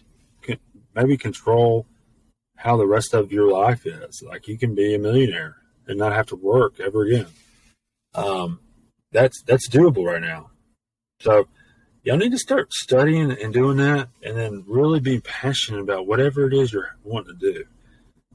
[0.96, 1.86] maybe control
[2.56, 4.24] how the rest of your life is.
[4.26, 7.28] Like you can be a millionaire and not have to work ever again.
[8.16, 8.60] Um,
[9.12, 10.52] that's that's doable right now.
[11.20, 11.48] So
[12.04, 16.48] y'all need to start studying and doing that, and then really be passionate about whatever
[16.48, 17.66] it is you're wanting to do.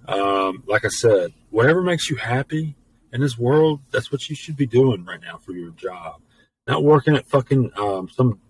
[0.06, 2.76] Um, like I said, whatever makes you happy
[3.12, 6.20] in this world, that's what you should be doing right now for your job.
[6.66, 8.40] Not working at fucking um, some,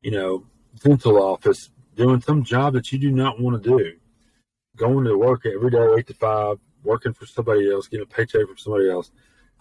[0.00, 0.44] you know,
[0.82, 3.92] dental office doing some job that you do not want to do.
[4.76, 8.46] Going to work every day, eight to five, working for somebody else, getting a paycheck
[8.46, 9.10] from somebody else.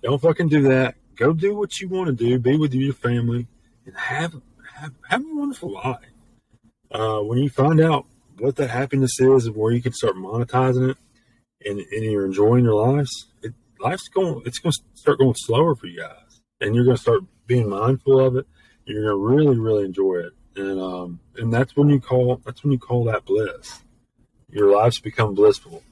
[0.03, 0.95] Don't fucking do that.
[1.15, 2.37] Go do what you want to do.
[2.37, 3.47] Be with your family
[3.85, 4.35] and have
[4.75, 5.99] have, have a wonderful life.
[6.91, 8.05] Uh, when you find out
[8.39, 10.97] what that happiness is and where you can start monetizing it
[11.65, 15.75] and, and you're enjoying your lives, it, life's going, it's going to start going slower
[15.75, 16.41] for you guys.
[16.59, 18.45] And you're going to start being mindful of it.
[18.85, 20.33] You're going to really, really enjoy it.
[20.55, 23.83] And, um, and that's when you call, that's when you call that bliss.
[24.49, 25.83] Your lives become blissful.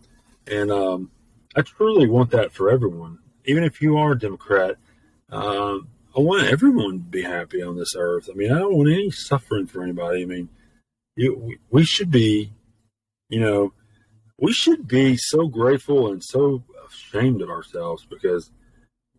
[0.48, 1.12] And, um,
[1.56, 3.20] I truly want that for everyone.
[3.46, 4.78] Even if you are a Democrat,
[5.30, 8.30] um, I want everyone to be happy on this earth.
[8.32, 10.24] I mean, I don't want any suffering for anybody.
[10.24, 10.50] I mean,
[11.16, 12.54] you, we should be,
[13.30, 13.74] you know,
[14.40, 18.52] we should be so grateful and so ashamed of ourselves because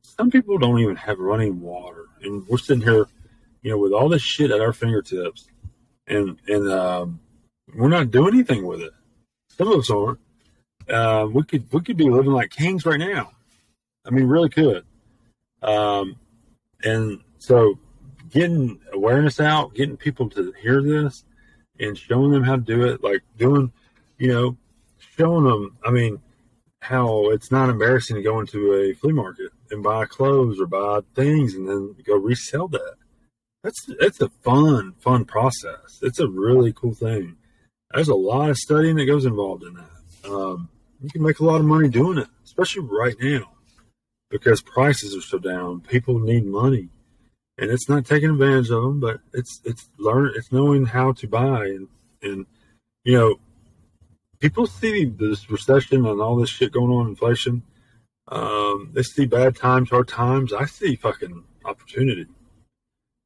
[0.03, 3.07] some people don't even have running water, and we're sitting here,
[3.64, 5.48] you know, with all this shit at our fingertips,
[6.06, 7.18] and and um,
[7.74, 8.92] we're not doing anything with it.
[9.48, 10.20] Some of us aren't.
[10.88, 13.32] Uh, we could we could be living like kings right now.
[14.06, 14.84] I mean, really could.
[15.62, 16.16] Um,
[16.84, 17.78] and so
[18.30, 21.24] getting awareness out, getting people to hear this
[21.80, 23.72] and showing them how to do it, like doing,
[24.18, 24.58] you know,
[25.16, 26.20] showing them, I mean,
[26.80, 31.00] how it's not embarrassing to go into a flea market and buy clothes or buy
[31.14, 32.96] things and then go resell that.
[33.64, 35.98] That's that's a fun, fun process.
[36.02, 37.36] It's a really cool thing.
[37.92, 40.30] There's a lot of studying that goes involved in that.
[40.30, 40.68] Um,
[41.02, 43.52] you can make a lot of money doing it, especially right now
[44.28, 45.80] because prices are so down.
[45.80, 46.90] People need money,
[47.56, 51.26] and it's not taking advantage of them, but it's it's learn it's knowing how to
[51.26, 51.88] buy and
[52.20, 52.44] and
[53.02, 53.36] you know
[54.40, 57.62] people see this recession and all this shit going on, inflation.
[58.28, 60.52] Um, they see bad times, hard times.
[60.52, 62.26] I see fucking opportunity.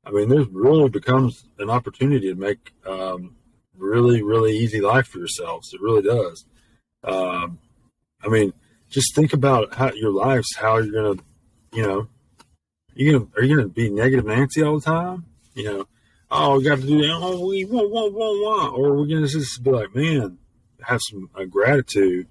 [0.09, 3.37] I mean, this really becomes an opportunity to make um,
[3.77, 5.75] really, really easy life for yourselves.
[5.75, 6.47] It really does.
[7.05, 7.59] Um,
[8.25, 8.55] I mean,
[8.89, 11.23] just think about how your lives, how you're gonna,
[11.75, 12.09] you know,
[12.95, 15.27] you gonna are you gonna be negative Nancy all the time?
[15.55, 15.89] You know,
[16.31, 17.19] oh, we got to do that.
[17.21, 20.39] Oh, we want, want, want, want, or we're gonna just be like, man,
[20.81, 22.29] have some uh, gratitude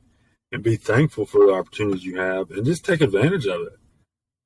[0.52, 3.74] and be thankful for the opportunities you have, and just take advantage of it.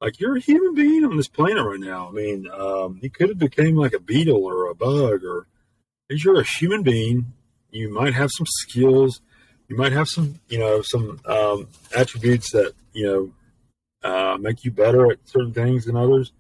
[0.02, 2.10] Like you're a human being on this planet right now.
[2.10, 5.48] I mean, um, you could have became like a beetle or a bug, or
[6.10, 7.34] as you're a human being.
[7.70, 9.22] You might have some skills
[9.72, 13.06] you might have some, you know, some um, attributes that you
[14.04, 16.34] know uh, make you better at certain things than others,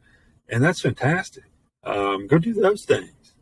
[0.49, 1.45] and that's fantastic.
[1.85, 3.33] Um, go do those things,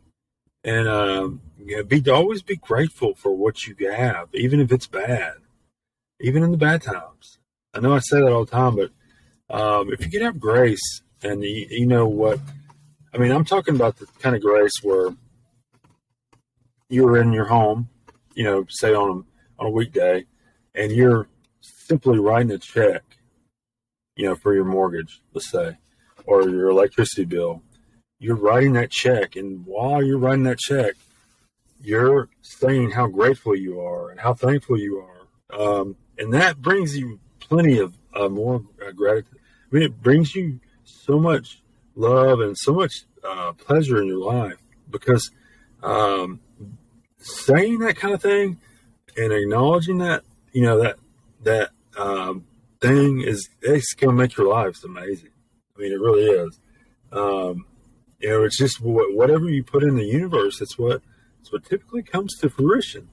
[0.62, 4.86] and um, you know, be always be grateful for what you have, even if it's
[4.86, 5.34] bad,
[6.20, 7.38] even in the bad times.
[7.74, 8.92] I know I say that all the time, but
[9.50, 12.38] um, if you can have grace, and you, you know what,
[13.12, 15.10] I mean, I'm talking about the kind of grace where
[16.88, 17.88] you're in your home,
[18.34, 19.24] you know, say on
[19.58, 20.24] on a weekday
[20.74, 21.28] and you're
[21.60, 23.02] simply writing a check,
[24.16, 25.76] you know, for your mortgage, let's say,
[26.24, 27.62] or your electricity bill,
[28.18, 29.36] you're writing that check.
[29.36, 30.94] And while you're writing that check,
[31.82, 35.58] you're saying how grateful you are and how thankful you are.
[35.58, 39.39] Um, and that brings you plenty of uh, more uh, gratitude.
[39.70, 41.62] I mean, it brings you so much
[41.94, 44.58] love and so much uh, pleasure in your life
[44.90, 45.30] because
[45.82, 46.40] um,
[47.18, 48.58] saying that kind of thing
[49.16, 50.96] and acknowledging that, you know, that
[51.42, 52.44] that um,
[52.80, 55.30] thing is it's gonna make your lives amazing.
[55.76, 56.60] I mean, it really is.
[57.12, 57.66] Um,
[58.18, 60.60] you know, it's just whatever you put in the universe.
[60.60, 61.02] It's what
[61.40, 63.08] it's what typically comes to fruition.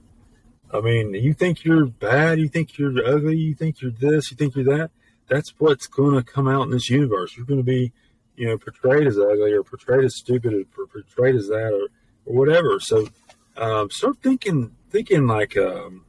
[0.72, 4.36] I mean, you think you're bad, you think you're ugly, you think you're this, you
[4.36, 4.90] think you're that.
[5.28, 7.36] That's what's going to come out in this universe.
[7.36, 7.92] You're going to be,
[8.36, 11.88] you know, portrayed as ugly or portrayed as stupid or portrayed as that or,
[12.26, 12.80] or whatever.
[12.80, 13.08] So
[13.56, 16.04] um, start thinking thinking like um,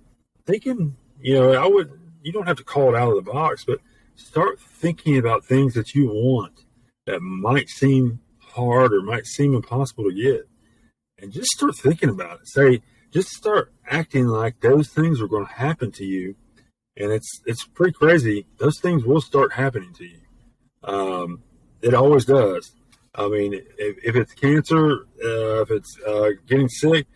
[0.46, 0.96] thinking.
[1.22, 1.92] You know, I would.
[2.24, 3.80] You don't have to call it out of the box, but
[4.16, 6.66] start thinking about things that you want
[7.06, 10.48] that might seem hard or might seem impossible to get,
[11.18, 12.48] and just start thinking about it.
[12.48, 16.36] Say, just start acting like those things are going to happen to you.
[16.98, 18.46] And it's it's pretty crazy.
[18.58, 20.20] Those things will start happening to you.
[20.84, 21.44] Um,
[21.82, 22.72] it always does.
[23.16, 27.08] I mean, if, if it's cancer, uh, if it's uh, getting sick,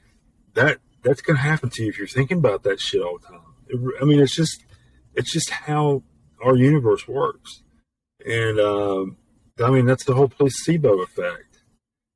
[0.54, 3.42] that that's to happen to you if you're thinking about that shit all the time.
[3.68, 4.66] It, I mean, it's just
[5.16, 6.04] it's just how
[6.44, 7.64] our universe works,
[8.26, 9.18] and um,
[9.64, 11.60] I mean that's the whole placebo effect.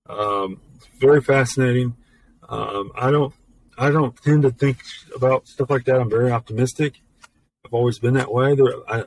[0.10, 1.96] Um, it's very fascinating.
[2.50, 3.34] Um, I don't
[3.78, 4.80] I don't tend to think
[5.16, 6.00] about stuff like that.
[6.00, 7.02] I'm very optimistic.
[7.68, 8.56] I've always been that way.
[8.56, 9.04] There, I,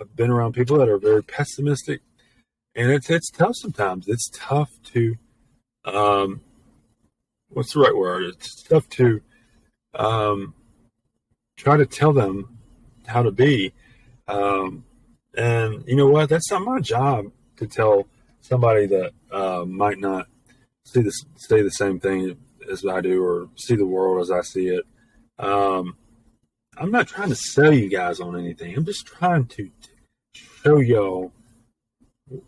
[0.00, 2.00] I've been around people that are very pessimistic,
[2.74, 4.08] and it's it's tough sometimes.
[4.08, 5.16] It's tough to,
[5.84, 6.40] um,
[7.50, 8.24] what's the right word?
[8.24, 9.20] It's tough to,
[9.94, 10.54] um,
[11.58, 12.56] try to tell them
[13.06, 13.74] how to be.
[14.26, 14.84] Um,
[15.34, 16.30] and you know what?
[16.30, 18.06] That's not my job to tell
[18.40, 20.28] somebody that uh, might not
[20.86, 22.38] see this say the same thing
[22.70, 24.86] as I do or see the world as I see it.
[25.38, 25.98] Um,
[26.80, 28.76] I'm not trying to sell you guys on anything.
[28.76, 29.70] I'm just trying to
[30.32, 31.32] show y'all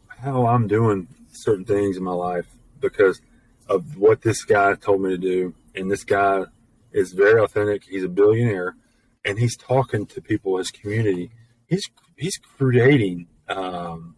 [0.09, 2.47] how I'm doing certain things in my life
[2.79, 3.21] because
[3.69, 5.55] of what this guy told me to do.
[5.75, 6.45] And this guy
[6.93, 7.85] is very authentic.
[7.85, 8.77] He's a billionaire
[9.25, 11.33] and he's talking to people, his community.
[11.67, 11.83] He's,
[12.17, 14.15] he's creating, um,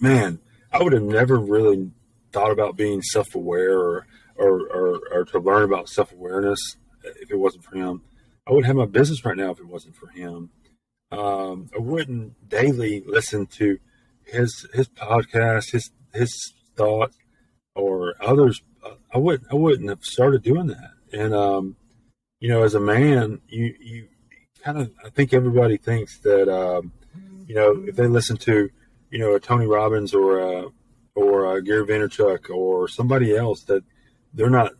[0.00, 0.40] man,
[0.72, 1.90] I would have never really
[2.32, 4.06] thought about being self aware or,
[4.36, 8.02] or, or, or, to learn about self awareness if it wasn't for him.
[8.46, 10.50] I wouldn't have my business right now if it wasn't for him.
[11.12, 13.78] Um, I wouldn't daily listen to
[14.24, 17.16] his his podcast, his his thoughts,
[17.74, 18.62] or others.
[19.14, 20.92] I wouldn't I wouldn't have started doing that.
[21.12, 21.76] And um,
[22.40, 24.08] you know, as a man, you you
[24.64, 26.92] kind of I think everybody thinks that um,
[27.46, 28.70] you know if they listen to
[29.10, 30.64] you know a Tony Robbins or a
[31.14, 33.84] or a Gary Vaynerchuk or somebody else that
[34.32, 34.72] they're not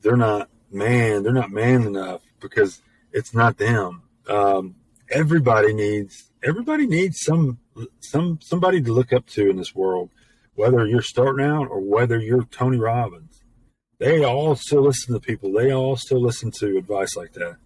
[0.00, 2.80] they're not man they're not man enough because
[3.14, 4.02] it's not them.
[4.28, 4.74] Um,
[5.08, 7.58] everybody needs everybody needs some
[8.00, 10.10] some somebody to look up to in this world,
[10.54, 13.42] whether you're starting out or whether you're Tony Robbins.
[13.98, 15.52] They all still listen to people.
[15.52, 17.56] They all still listen to advice like that.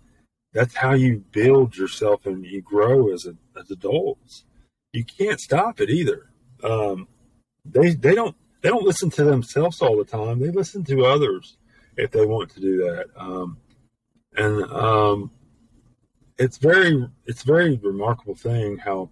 [0.52, 4.44] That's how you build yourself and you grow as a, as adults.
[4.92, 6.30] You can't stop it either.
[6.62, 7.08] Um,
[7.64, 10.40] they they don't they don't listen to themselves all the time.
[10.40, 11.56] They listen to others
[11.96, 13.06] if they want to do that.
[13.16, 13.58] Um,
[14.36, 15.30] and um,
[16.38, 19.10] it's very it's very remarkable thing how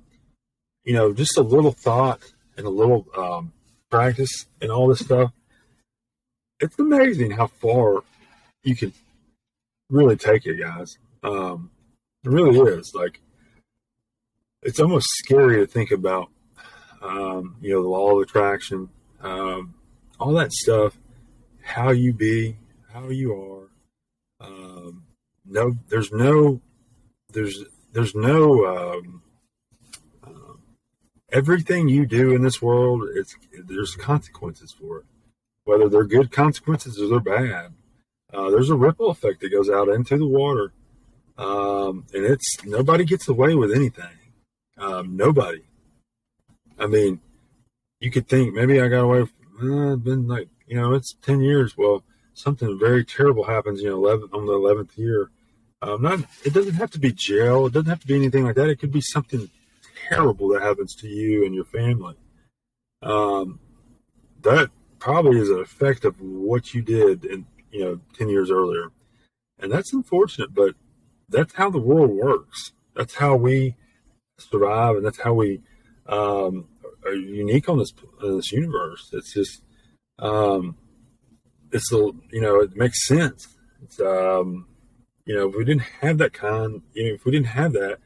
[0.84, 2.22] you know just a little thought
[2.56, 3.52] and a little um,
[3.90, 5.32] practice and all this stuff.
[6.60, 8.02] It's amazing how far
[8.62, 8.92] you can
[9.90, 10.98] really take it, guys.
[11.22, 11.70] Um,
[12.24, 13.20] it really is like
[14.62, 16.30] it's almost scary to think about.
[17.02, 18.88] Um, you know, the law of attraction,
[19.20, 19.74] um,
[20.18, 20.98] all that stuff,
[21.62, 22.56] how you be,
[22.92, 23.68] how you are.
[24.40, 25.04] Um,
[25.44, 26.60] no, there's no
[27.36, 29.22] there's there's no um,
[30.24, 30.54] uh,
[31.30, 33.08] everything you do in this world.
[33.14, 35.04] It's there's consequences for it,
[35.64, 37.74] whether they're good consequences or they're bad.
[38.32, 40.72] Uh, there's a ripple effect that goes out into the water,
[41.36, 44.16] um, and it's nobody gets away with anything.
[44.78, 45.62] Um, nobody.
[46.78, 47.20] I mean,
[48.00, 49.26] you could think maybe I got away.
[49.58, 51.76] From, uh, been like you know, it's ten years.
[51.76, 53.82] Well, something very terrible happens.
[53.82, 55.30] You know, 11, on the eleventh year,
[55.82, 57.66] um, not it doesn't have to be jail.
[57.66, 58.68] It doesn't have to be anything like that.
[58.68, 59.50] It could be something
[60.08, 62.16] terrible that happens to you and your family.
[63.02, 63.60] Um,
[64.42, 68.90] that probably is an effect of what you did in you know ten years earlier,
[69.58, 70.54] and that's unfortunate.
[70.54, 70.74] But
[71.28, 72.72] that's how the world works.
[72.94, 73.76] That's how we
[74.38, 75.60] survive, and that's how we
[76.06, 76.68] um,
[77.04, 79.10] are unique on this on this universe.
[79.12, 79.62] It's just
[80.18, 80.76] um,
[81.70, 83.48] it's you know it makes sense.
[83.82, 84.66] It's um,
[85.26, 87.98] you know, if we didn't have that kind, you know, if we didn't have that,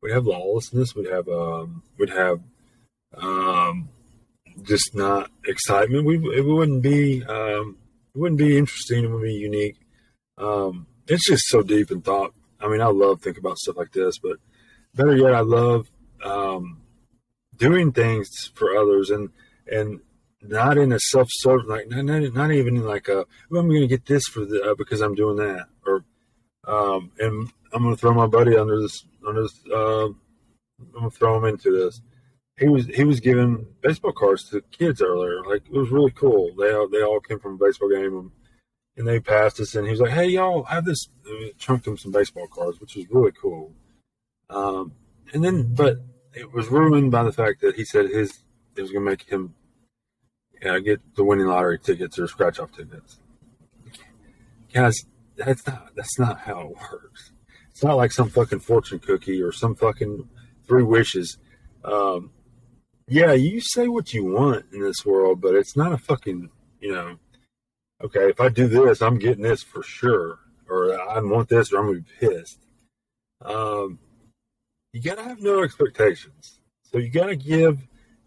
[0.00, 0.94] we'd have lawlessness.
[0.94, 2.40] We'd have, um, we'd have,
[3.14, 3.88] um,
[4.62, 6.06] just not excitement.
[6.06, 7.76] We it wouldn't be, um,
[8.14, 9.04] it wouldn't be interesting.
[9.04, 9.76] It wouldn't be unique.
[10.38, 12.34] Um, it's just so deep in thought.
[12.60, 14.36] I mean, I love thinking about stuff like this, but
[14.94, 15.90] better yet, I love
[16.24, 16.82] um,
[17.56, 19.30] doing things for others and
[19.70, 20.00] and
[20.42, 23.82] not in a self-serve like not, not, not even in like a well, I'm going
[23.82, 26.04] to get this for the uh, because I'm doing that or
[26.66, 29.04] um, and I'm going to throw my buddy under this.
[29.26, 30.16] Under this, uh, I'm
[30.92, 32.00] going to throw him into this.
[32.58, 35.42] He was he was giving baseball cards to kids earlier.
[35.44, 36.54] Like it was really cool.
[36.56, 38.30] They all, they all came from a baseball game, and,
[38.96, 39.74] and they passed us.
[39.74, 41.08] And he was like, "Hey, y'all, have this."
[41.58, 43.72] Chunked them some baseball cards, which was really cool.
[44.50, 44.92] Um,
[45.32, 45.98] and then, but
[46.34, 48.40] it was ruined by the fact that he said his
[48.76, 49.54] it was going to make him
[50.60, 53.18] get the winning lottery tickets or scratch off tickets.
[54.72, 55.04] Guys,
[55.44, 57.32] that's not that's not how it works.
[57.70, 60.28] It's not like some fucking fortune cookie or some fucking
[60.66, 61.38] three wishes.
[61.84, 62.30] Um,
[63.08, 66.92] yeah, you say what you want in this world, but it's not a fucking you
[66.92, 67.16] know.
[68.02, 70.38] Okay, if I do this, I'm getting this for sure,
[70.68, 72.58] or I want this, or I'm gonna be pissed.
[73.42, 73.98] Um,
[74.92, 76.60] you gotta have no expectations.
[76.84, 77.78] So you gotta give,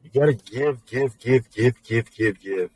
[0.04, 2.70] you gotta give, give, give, give, give, give, give,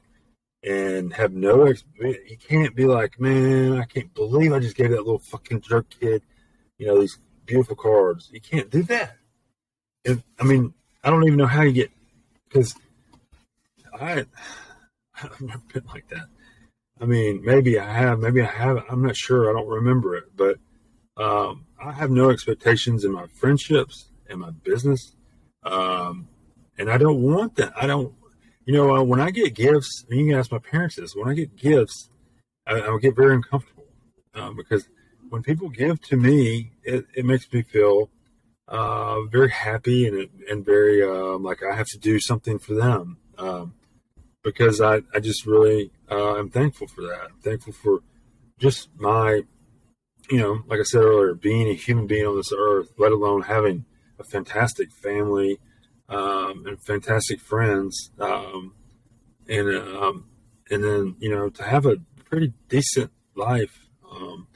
[0.64, 1.66] and have no.
[1.66, 5.62] Ex- you can't be like, man, I can't believe I just gave that little fucking
[5.62, 6.24] jerk kid,
[6.78, 8.30] you know, these beautiful cards.
[8.32, 9.18] You can't do that.
[10.03, 11.91] If, I mean, I don't even know how you get
[12.47, 12.76] because
[13.99, 14.26] I
[15.24, 16.28] I've never been like that.
[16.99, 18.86] I mean, maybe I have, maybe I haven't.
[18.89, 19.49] I'm not sure.
[19.49, 20.58] I don't remember it, but
[21.16, 25.16] um, I have no expectations in my friendships and my business,
[25.64, 26.28] um,
[26.78, 27.74] and I don't want that.
[27.80, 28.14] I don't,
[28.68, 31.15] you know, uh, when I get gifts, and you can ask my parents this.
[31.15, 32.09] When I get gifts,
[32.68, 33.86] I, I get very uncomfortable
[34.36, 34.89] uh, because
[35.30, 38.09] when people give to me, it, it makes me feel
[38.68, 43.20] uh, very happy and and very um, like I have to do something for them
[43.38, 43.74] um,
[44.43, 47.30] because I, I just really uh, am thankful for that.
[47.30, 47.99] I'm thankful for
[48.59, 49.43] just my
[50.30, 53.43] you know, like I said earlier, being a human being on this earth, let alone
[53.43, 53.86] having
[54.20, 55.57] a fantastic family
[56.10, 58.74] um, and fantastic friends, um,
[59.47, 60.26] and um,
[60.70, 64.47] and then you know to have a pretty decent life, um,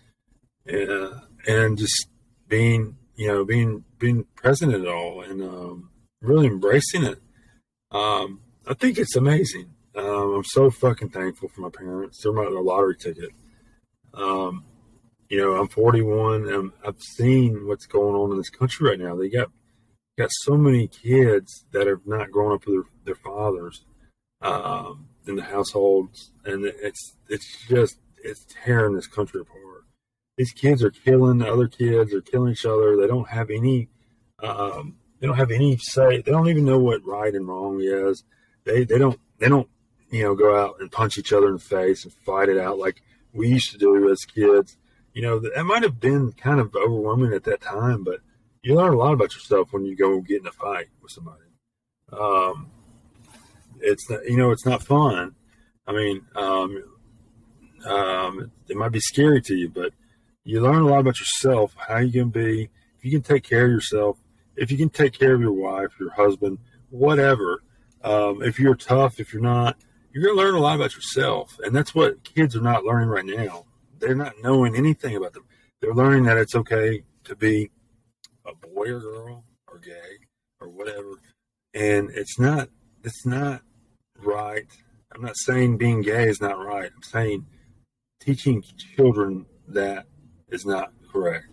[0.65, 2.07] and, and just
[2.47, 5.89] being you know being being present at all and um,
[6.21, 7.19] really embracing it.
[7.91, 9.73] Um, I think it's amazing.
[10.41, 12.21] I'm so fucking thankful for my parents.
[12.23, 13.29] They're my lottery ticket.
[14.13, 14.65] Um,
[15.29, 19.15] you know, I'm 41 and I've seen what's going on in this country right now.
[19.15, 19.49] They got
[20.17, 23.85] got so many kids that have not grown up with their, their fathers
[24.41, 29.85] um, in the households, and it's it's just it's tearing this country apart.
[30.37, 32.11] These kids are killing other kids.
[32.11, 32.97] They're killing each other.
[32.97, 33.89] They don't have any.
[34.41, 36.21] Um, they don't have any say.
[36.21, 38.23] They don't even know what right and wrong is.
[38.63, 39.69] They they don't they don't
[40.09, 42.79] you know go out and punch each other in the face and fight it out
[42.79, 43.01] like
[43.33, 44.77] we used to do as kids
[45.13, 48.19] you know, that might have been kind of overwhelming at that time, but
[48.63, 51.41] you learn a lot about yourself when you go get in a fight with somebody.
[52.11, 52.71] Um,
[53.79, 55.35] it's not, you know, it's not fun.
[55.87, 56.83] I mean, um,
[57.85, 59.93] um, it might be scary to you, but
[60.43, 63.65] you learn a lot about yourself, how you can be, if you can take care
[63.65, 64.19] of yourself,
[64.55, 66.59] if you can take care of your wife, your husband,
[66.89, 67.63] whatever.
[68.03, 69.77] Um, if you're tough, if you're not,
[70.11, 71.57] you're going to learn a lot about yourself.
[71.63, 73.65] And that's what kids are not learning right now
[74.01, 75.45] they're not knowing anything about them.
[75.79, 77.71] They're learning that it's okay to be
[78.45, 80.17] a boy or girl or gay
[80.59, 81.21] or whatever,
[81.73, 82.69] and it's not.
[83.03, 83.61] It's not
[84.23, 84.67] right.
[85.13, 86.91] I'm not saying being gay is not right.
[86.95, 87.47] I'm saying
[88.19, 88.63] teaching
[88.95, 90.05] children that
[90.49, 91.47] is not correct.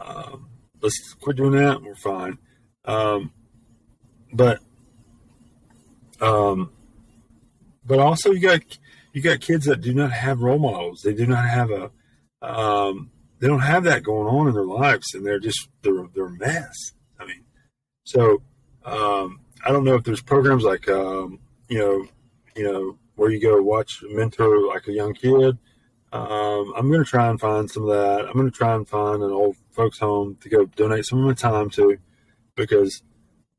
[0.00, 0.48] Um,
[0.80, 1.82] let's quit doing that.
[1.82, 2.38] We're fine.
[2.84, 3.32] Um,
[4.32, 4.60] but
[6.20, 6.72] um,
[7.84, 8.62] but also you got
[9.12, 11.02] you got kids that do not have role models.
[11.02, 11.90] They do not have a,
[12.42, 16.26] um, they don't have that going on in their lives, and they're just they're they're
[16.26, 16.92] a mess.
[17.18, 17.44] I mean,
[18.04, 18.42] so
[18.84, 22.06] um, I don't know if there's programs like um, you know,
[22.54, 25.58] you know, where you go watch mentor like a young kid.
[26.12, 28.26] Um, I'm going to try and find some of that.
[28.26, 31.24] I'm going to try and find an old folks home to go donate some of
[31.26, 31.98] my time to,
[32.54, 33.02] because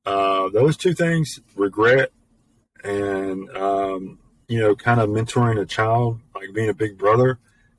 [0.06, 2.12] uh, those two things, regret
[2.84, 7.38] and um, you know, kind of mentoring a child, like being a big brother,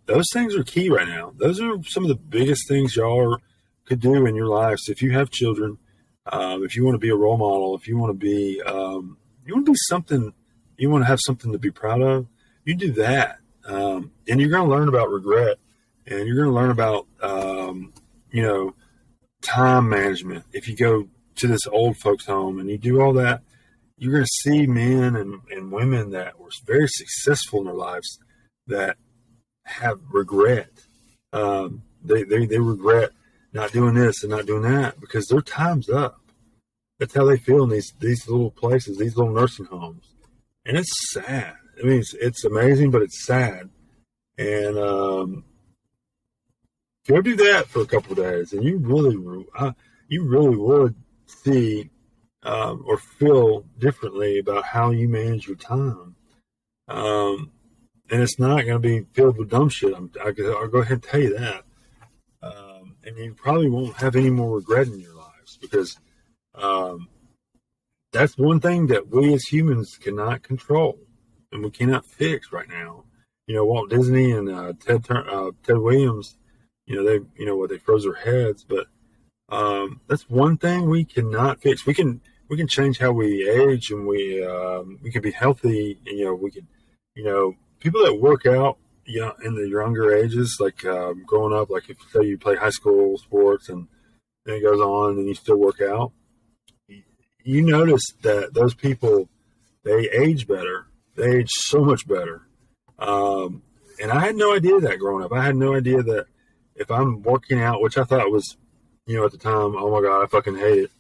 [0.09, 1.33] those things are key right now.
[1.37, 3.39] Those are some of the biggest things y'all are,
[3.85, 4.89] could do in your lives.
[4.89, 5.79] If you have children,
[6.27, 9.19] um, if you want to be a role model, if you want to be, um,
[9.47, 10.33] you want to be something,
[10.79, 12.27] you want to have something to be proud of,
[12.65, 13.39] you do that.
[13.67, 15.59] Um, and you're going to learn about regret
[16.07, 17.93] and you're going to learn about, um,
[18.31, 18.75] you know,
[19.43, 20.47] time management.
[20.53, 23.43] If you go to this old folks home and you do all that,
[23.99, 28.19] you're going to see men and, and women that were very successful in their lives
[28.69, 28.97] that
[29.69, 30.71] have regret.
[31.33, 33.11] Um, they, they, they regret
[33.53, 36.21] not doing this and not doing that because their time's up.
[36.99, 40.14] That's how they feel in these, these little places, these little nursing homes.
[40.64, 41.55] And it's sad.
[41.79, 43.71] I mean, it's, it's amazing, but it's sad.
[44.37, 45.45] And, um,
[47.07, 49.73] go do that for a couple days and you really, uh,
[50.09, 50.95] you really would
[51.27, 51.91] see
[52.43, 56.14] um, or feel differently about how you manage your time.
[56.89, 57.51] Um,
[58.11, 59.95] and it's not going to be filled with dumb shit.
[59.95, 61.65] I'm, I, will go ahead and tell you that.
[62.43, 65.99] Um, and you probably won't have any more regret in your lives because
[66.55, 67.09] um,
[68.13, 70.99] that's one thing that we as humans cannot control
[71.53, 73.05] and we cannot fix right now
[73.49, 76.37] you know, Walt Disney and uh, Ted uh, Ted Williams,
[76.87, 78.87] you know, they you know what they froze their heads, but
[79.49, 81.87] um, that's one thing we cannot fix.
[81.87, 85.99] We can we can change how we age and we um, we can be healthy.
[86.07, 86.69] And, you know, we can
[87.15, 91.59] you know people that work out you know in the younger ages, like um, growing
[91.59, 93.89] up, like if say you play high school sports and
[94.45, 96.12] then it goes on and you still work out,
[97.43, 99.29] you notice that those people
[99.85, 100.87] they age better.
[101.16, 102.43] They age so much better.
[102.99, 103.62] Um,
[104.01, 105.33] and I had no idea that growing up.
[105.33, 106.26] I had no idea that
[106.76, 108.57] if I'm working out, which I thought was,
[109.07, 110.91] you know, at the time, oh my god, I fucking hate it.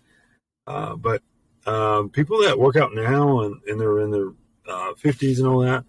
[0.66, 1.22] Uh, but
[1.66, 4.28] um, people that work out now and, and they're in their
[4.66, 5.84] uh, 50s and all that,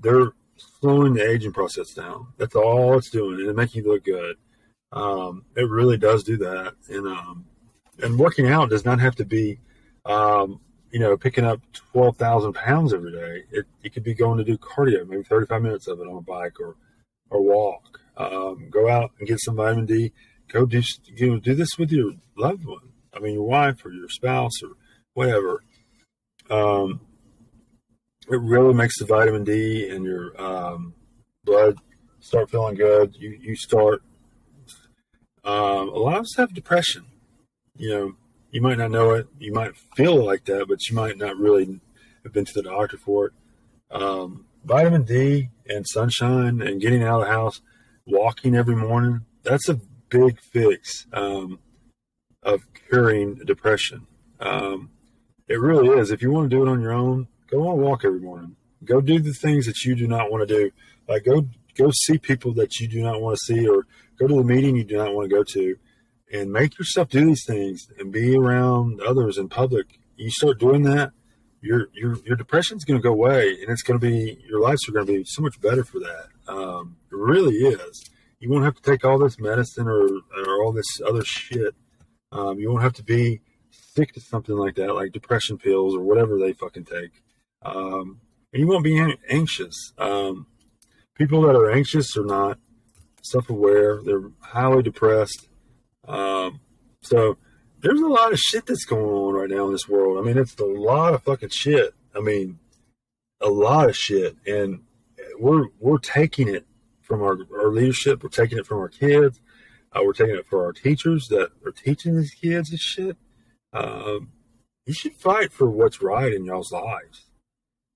[0.00, 0.32] they're
[0.80, 2.28] slowing the aging process down.
[2.38, 4.36] That's all it's doing, and it makes you look good.
[4.92, 7.44] Um, it really does do that, and um,
[8.02, 9.58] and working out does not have to be,
[10.04, 13.44] um, you know, picking up twelve thousand pounds every day.
[13.50, 16.16] It it could be going to do cardio, maybe thirty five minutes of it on
[16.16, 16.76] a bike or
[17.30, 18.00] or walk.
[18.16, 20.12] Um, go out and get some vitamin D.
[20.48, 20.82] Go do
[21.16, 22.90] you know, do this with your loved one.
[23.14, 24.70] I mean, your wife or your spouse or
[25.14, 25.62] whatever.
[26.48, 27.00] Um,
[28.30, 30.94] it really makes the vitamin D and your um,
[31.44, 31.78] blood
[32.20, 33.14] start feeling good.
[33.18, 34.02] You you start.
[35.42, 37.06] Um, a lot of us have depression.
[37.76, 38.12] You know,
[38.50, 39.26] you might not know it.
[39.38, 41.80] You might feel like that, but you might not really
[42.24, 43.32] have been to the doctor for it.
[43.90, 47.60] Um, vitamin D and sunshine and getting out of the house,
[48.06, 49.22] walking every morning.
[49.42, 51.58] That's a big fix um,
[52.42, 54.06] of curing depression.
[54.38, 54.90] Um,
[55.48, 56.10] it really is.
[56.10, 58.56] If you want to do it on your own, go on a walk every morning.
[58.84, 60.70] Go do the things that you do not want to do.
[61.08, 61.46] Like go
[61.76, 63.86] go see people that you do not want to see, or
[64.18, 65.76] go to the meeting you do not want to go to,
[66.32, 69.98] and make yourself do these things and be around others in public.
[70.16, 71.12] You start doing that,
[71.60, 74.88] your your your depression's going to go away, and it's going to be your lives
[74.88, 76.26] are going to be so much better for that.
[76.48, 78.04] Um, it really is.
[78.38, 81.74] You won't have to take all this medicine or or all this other shit.
[82.32, 83.40] Um, you won't have to be
[83.70, 87.22] sick to something like that, like depression pills or whatever they fucking take.
[87.62, 88.20] Um,
[88.52, 88.98] and you won't be
[89.28, 89.92] anxious.
[89.98, 90.46] Um,
[91.14, 92.58] people that are anxious are not
[93.22, 94.02] self-aware.
[94.02, 95.48] They're highly depressed.
[96.08, 96.60] Um,
[97.02, 97.36] so
[97.80, 100.18] there's a lot of shit that's going on right now in this world.
[100.18, 101.94] I mean, it's a lot of fucking shit.
[102.14, 102.58] I mean,
[103.40, 104.82] a lot of shit, and
[105.38, 106.66] we're we're taking it
[107.00, 108.22] from our, our leadership.
[108.22, 109.40] We're taking it from our kids.
[109.92, 113.16] Uh, we're taking it for our teachers that are teaching these kids this shit.
[113.72, 114.32] Um,
[114.86, 117.29] you should fight for what's right in y'all's lives.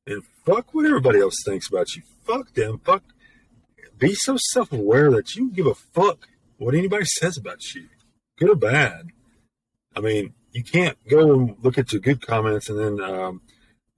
[0.06, 2.02] And fuck what everybody else thinks about you.
[2.24, 2.80] Fuck them.
[2.84, 3.02] Fuck.
[3.98, 6.28] Be so self aware that you give a fuck
[6.58, 7.88] what anybody says about you,
[8.38, 9.08] good or bad.
[9.96, 13.42] I mean, you can't go and look at your good comments and then, um,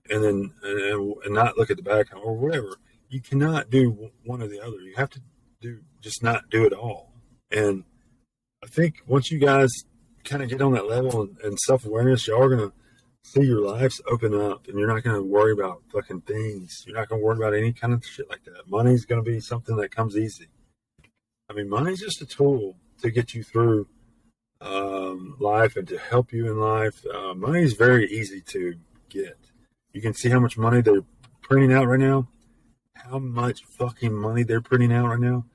[0.09, 2.77] and then, and, and not look at the bad or whatever.
[3.09, 4.77] You cannot do one or the other.
[4.77, 5.21] You have to
[5.61, 7.13] do, just not do it all.
[7.51, 7.83] And
[8.63, 9.69] I think once you guys
[10.23, 12.71] kind of get on that level and, and self awareness, y'all are gonna
[13.27, 16.83] see your lives open up, and you're not gonna worry about fucking things.
[16.87, 18.67] You're not gonna worry about any kind of shit like that.
[18.67, 20.47] Money's gonna be something that comes easy.
[21.49, 23.87] I mean, money's just a tool to get you through
[24.61, 27.05] um, life and to help you in life.
[27.05, 28.75] Uh, money is very easy to
[29.09, 29.37] get.
[29.93, 31.05] You can see how much money they're
[31.41, 32.27] printing out right now.
[32.95, 35.45] How much fucking money they're printing out right now.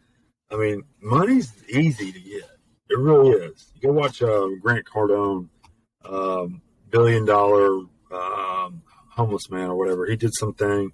[0.51, 2.51] I mean, money's easy to get.
[2.91, 3.73] It really is.
[3.75, 5.49] You go watch uh, Grant Cardone,
[6.05, 6.61] um,
[6.93, 7.81] billion dollar
[8.13, 10.07] um, homeless man or whatever.
[10.07, 10.93] He did something.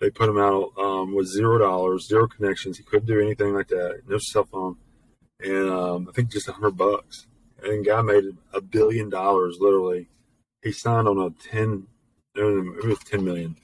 [0.00, 2.78] They put him out um, with zero dollars, zero connections.
[2.78, 4.00] He couldn't do anything like that.
[4.08, 4.76] No cell phone,
[5.40, 7.26] and um, I think just a hundred bucks.
[7.62, 8.24] And guy made
[8.54, 10.08] a billion dollars literally.
[10.62, 11.86] He signed on a ten,
[12.34, 13.56] it was ten million.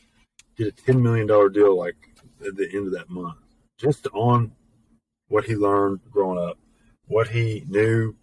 [0.57, 1.97] Did a ten million dollar deal like
[2.47, 3.39] at the end of that month,
[3.79, 4.53] just on
[5.29, 6.59] what he learned growing up
[7.09, 8.15] what he knew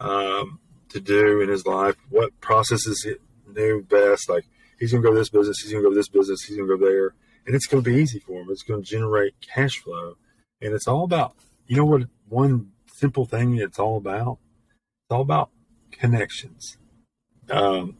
[0.00, 0.60] um,
[0.94, 3.14] to do in his life, what processes he
[3.52, 4.28] knew best.
[4.28, 4.46] Like
[4.78, 6.56] he's going to go to this business, he's going to go to this business, he's
[6.56, 7.14] going to go there,
[7.46, 8.48] and it's going to be easy for him.
[8.50, 10.16] It's going to generate cash flow,
[10.60, 11.36] and it's all about
[11.66, 14.38] you know what one simple thing it's all about.
[15.04, 15.50] It's all about
[15.92, 16.78] connections.
[17.50, 17.96] Um,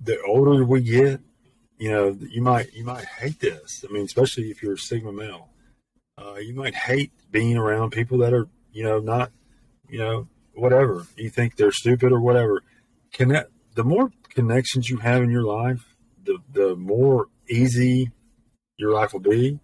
[0.00, 1.20] the older we get,
[1.78, 3.84] you know, you might you might hate this.
[3.88, 5.48] I mean, especially if you're a sigma male,
[6.20, 9.30] uh, you might hate being around people that are you know not
[9.88, 12.62] you know, whatever you think they're stupid or whatever.
[13.12, 13.50] Connect.
[13.74, 15.94] The more connections you have in your life,
[16.24, 18.10] the the more easy
[18.76, 19.58] your life will be.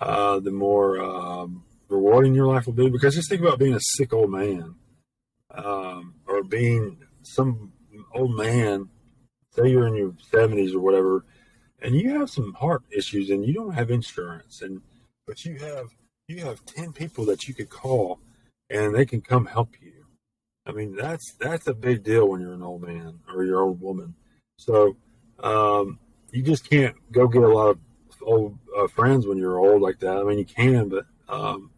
[0.00, 2.88] Uh, the more um, rewarding your life will be.
[2.88, 4.74] Because just think about being a sick old man,
[5.52, 7.72] um, or being some
[8.14, 8.88] old man.
[9.54, 11.24] Say you're in your seventies or whatever,
[11.80, 14.80] and you have some heart issues, and you don't have insurance, and
[15.26, 15.88] but you have
[16.26, 18.18] you have ten people that you could call,
[18.70, 19.81] and they can come help you.
[20.66, 23.68] I mean, that's that's a big deal when you're an old man or you're an
[23.68, 24.14] old woman.
[24.58, 24.96] So
[25.42, 25.98] um,
[26.30, 27.78] you just can't go get a lot of
[28.22, 30.16] old uh, friends when you're old like that.
[30.16, 31.70] I mean, you can, but um,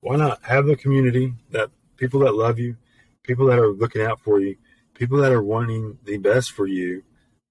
[0.00, 2.76] why not have the community that people that love you,
[3.22, 4.56] people that are looking out for you,
[4.94, 7.02] people that are wanting the best for you,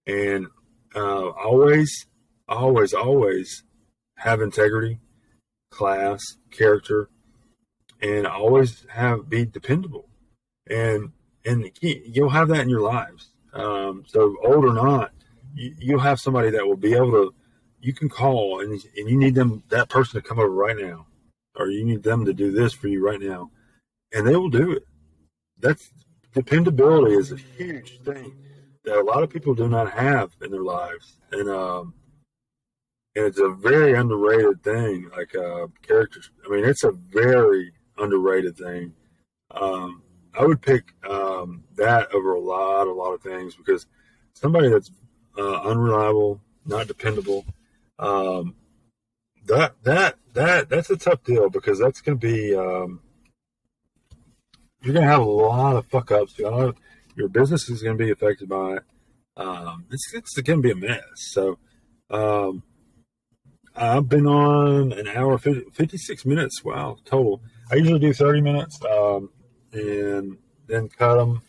[0.05, 0.47] and
[0.95, 2.05] uh, always,
[2.47, 3.63] always, always
[4.17, 4.99] have integrity,
[5.69, 7.09] class, character,
[8.01, 10.07] and always have be dependable.
[10.71, 11.11] And
[11.45, 13.29] and you'll have that in your lives.
[13.53, 15.11] Um, so old or not,
[15.53, 17.33] you, you'll have somebody that will be able to.
[17.81, 21.07] You can call and and you need them that person to come over right now,
[21.55, 23.51] or you need them to do this for you right now,
[24.13, 24.85] and they will do it.
[25.59, 25.91] That's
[26.33, 28.35] dependability is a huge thing
[28.83, 31.93] that a lot of people do not have in their lives, and um,
[33.15, 35.09] and it's a very underrated thing.
[35.15, 38.93] Like uh, characters, I mean, it's a very underrated thing.
[39.51, 40.03] Um,
[40.37, 43.85] I would pick um, that over a lot, a lot of things because
[44.33, 44.91] somebody that's
[45.37, 47.45] uh, unreliable, not dependable,
[47.99, 48.55] um,
[49.45, 53.01] that that that that's a tough deal because that's going to be um,
[54.81, 56.37] you're going to have a lot of fuck ups.
[56.39, 58.83] your business is going to be affected by it.
[59.37, 61.03] Um, it's it's going to be a mess.
[61.15, 61.57] So
[62.09, 62.63] um,
[63.75, 66.63] I've been on an hour 50, 56 minutes.
[66.63, 67.41] Wow, total.
[67.71, 68.79] I usually do 30 minutes.
[68.83, 69.29] Um,
[69.73, 71.41] and then cut them.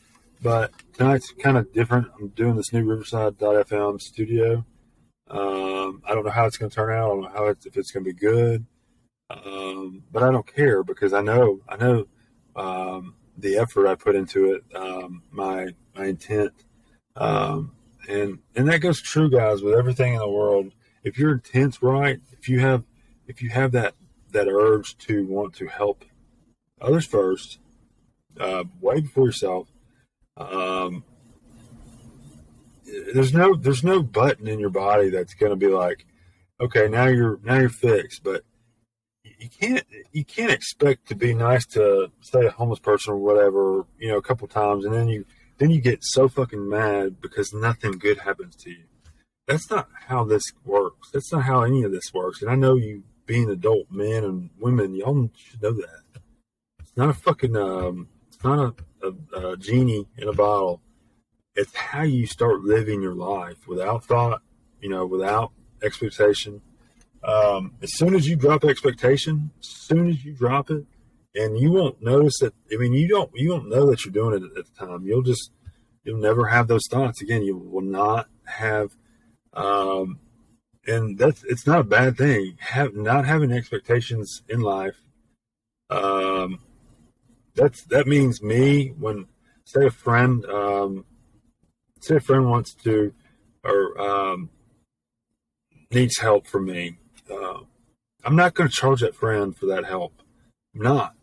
[0.43, 2.09] But tonight's kind of different.
[2.19, 4.65] I'm doing this new Riverside.fm studio.
[5.29, 7.07] Um, I don't know how it's going to turn out.
[7.07, 8.67] I don't know how it's, if it's going to be good.
[9.31, 12.07] Um, but I don't care because I know I know
[12.55, 16.53] um, the effort I put into it, um, my my intent,
[17.17, 17.73] um,
[18.09, 20.73] and and that goes true, guys, with everything in the world.
[21.03, 22.85] If your intent's right, if you have
[23.27, 23.95] if you have that
[24.33, 26.05] that urge to want to help
[26.81, 27.59] others first,
[28.39, 29.69] uh, way before yourself.
[30.37, 31.05] Um,
[33.15, 36.07] there's no there's no button in your body that's going to be like,
[36.61, 38.23] okay, now you're now you're fixed.
[38.23, 38.45] But
[39.25, 43.87] you can't you can't expect to be nice to say a homeless person or whatever,
[43.99, 45.25] you know, a couple times, and then you
[45.59, 48.85] then you get so fucking mad because nothing good happens to you.
[49.47, 51.11] That's not how this works.
[51.13, 52.43] That's not how any of this works.
[52.43, 56.23] And I know you being adult men and women, y'all should know that.
[56.81, 58.09] It's not a fucking um,
[58.45, 60.81] not a, a, a genie in a bottle.
[61.55, 64.43] It's how you start living your life without thought,
[64.81, 66.63] you know, without expectation.
[67.23, 70.87] Um, as soon as you drop expectation, as soon as you drop it,
[71.35, 72.55] and you won't notice that.
[72.73, 75.05] I mean, you don't you don't know that you're doing it at the time.
[75.05, 75.51] You'll just
[76.05, 77.43] you'll never have those thoughts again.
[77.43, 78.91] You will not have,
[79.53, 80.19] um,
[80.87, 82.57] and that's it's not a bad thing.
[82.61, 84.97] Have not having expectations in life,
[85.91, 86.61] um,
[87.55, 89.27] that's that means me when
[89.65, 91.05] say a friend um,
[92.01, 93.13] say a friend wants to
[93.65, 94.51] or um,
[95.91, 96.99] needs help from me.
[97.31, 97.61] Uh,
[98.25, 100.23] I'm not going to charge that friend for that help.
[100.75, 101.15] I'm not.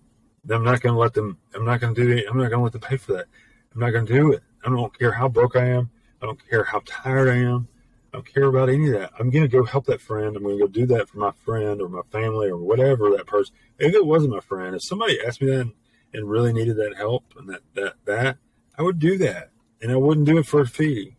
[0.49, 1.37] I'm not going to let them.
[1.53, 2.25] I'm not going to do it.
[2.29, 3.25] I'm not going to let them pay for that.
[3.73, 4.43] I'm not going to do it.
[4.65, 5.89] I don't care how broke I am.
[6.21, 7.67] I don't care how tired I am.
[8.11, 9.11] I don't care about any of that.
[9.19, 10.35] I'm going to go help that friend.
[10.35, 13.27] I'm going to go do that for my friend or my family or whatever that
[13.27, 13.53] person.
[13.77, 15.71] If it wasn't my friend, if somebody asked me that
[16.13, 18.37] and really needed that help and that that that
[18.77, 19.49] I would do that,
[19.81, 21.17] and I wouldn't do it for a fee.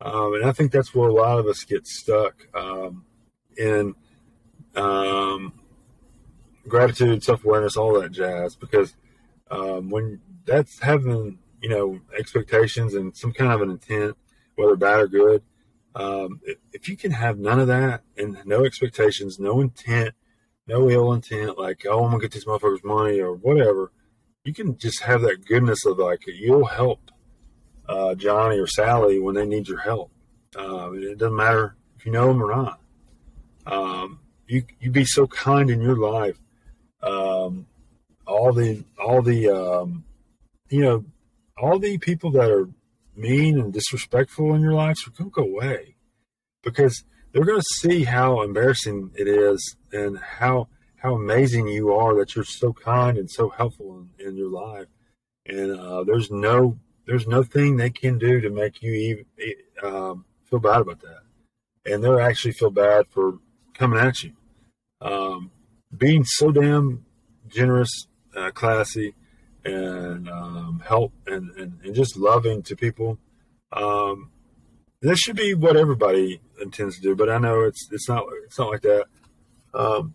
[0.00, 3.04] Um, and I think that's where a lot of us get stuck um,
[3.56, 3.94] in
[4.74, 5.52] um,
[6.66, 8.56] gratitude, self awareness, all that jazz.
[8.56, 8.94] Because
[9.50, 14.16] um, when that's having you know expectations and some kind of an intent,
[14.54, 15.42] whether bad or good,
[15.94, 16.40] um,
[16.72, 20.14] if you can have none of that and no expectations, no intent,
[20.66, 23.90] no ill intent, like oh I'm gonna get these motherfuckers money or whatever,
[24.48, 27.10] you can just have that goodness of like you'll help
[27.86, 30.10] uh, Johnny or Sally when they need your help.
[30.58, 32.80] Uh, it doesn't matter if you know them or not.
[33.66, 36.38] Um, you you be so kind in your life.
[37.02, 37.66] Um,
[38.26, 40.04] all the all the um,
[40.70, 41.04] you know
[41.58, 42.70] all the people that are
[43.14, 45.94] mean and disrespectful in your life are go away
[46.62, 50.68] because they're going to see how embarrassing it is and how
[50.98, 54.86] how amazing you are that you're so kind and so helpful in, in your life.
[55.46, 59.24] And uh, there's no there's nothing they can do to make you even
[59.82, 61.22] um, feel bad about that.
[61.86, 63.38] And they'll actually feel bad for
[63.72, 64.32] coming at you.
[65.00, 65.50] Um,
[65.96, 67.06] being so damn
[67.48, 69.14] generous, uh, classy,
[69.64, 73.18] and um, help and, and, and, just loving to people.
[73.72, 74.30] Um,
[75.00, 78.58] this should be what everybody intends to do, but I know it's it's not it's
[78.58, 79.06] not like that.
[79.74, 80.14] Um,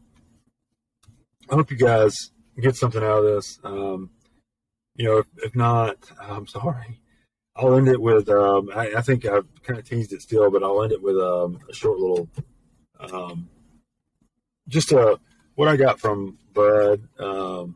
[1.50, 3.60] I hope you guys get something out of this.
[3.64, 4.10] Um,
[4.96, 7.00] you know, if, if, not, I'm sorry.
[7.56, 8.30] I'll end it with.
[8.30, 11.18] Um, I, I, think I've kind of teased it still, but I'll end it with
[11.18, 12.30] um, a short little,
[13.00, 13.50] um,
[14.68, 15.20] just a
[15.56, 17.76] what I got from Bud um,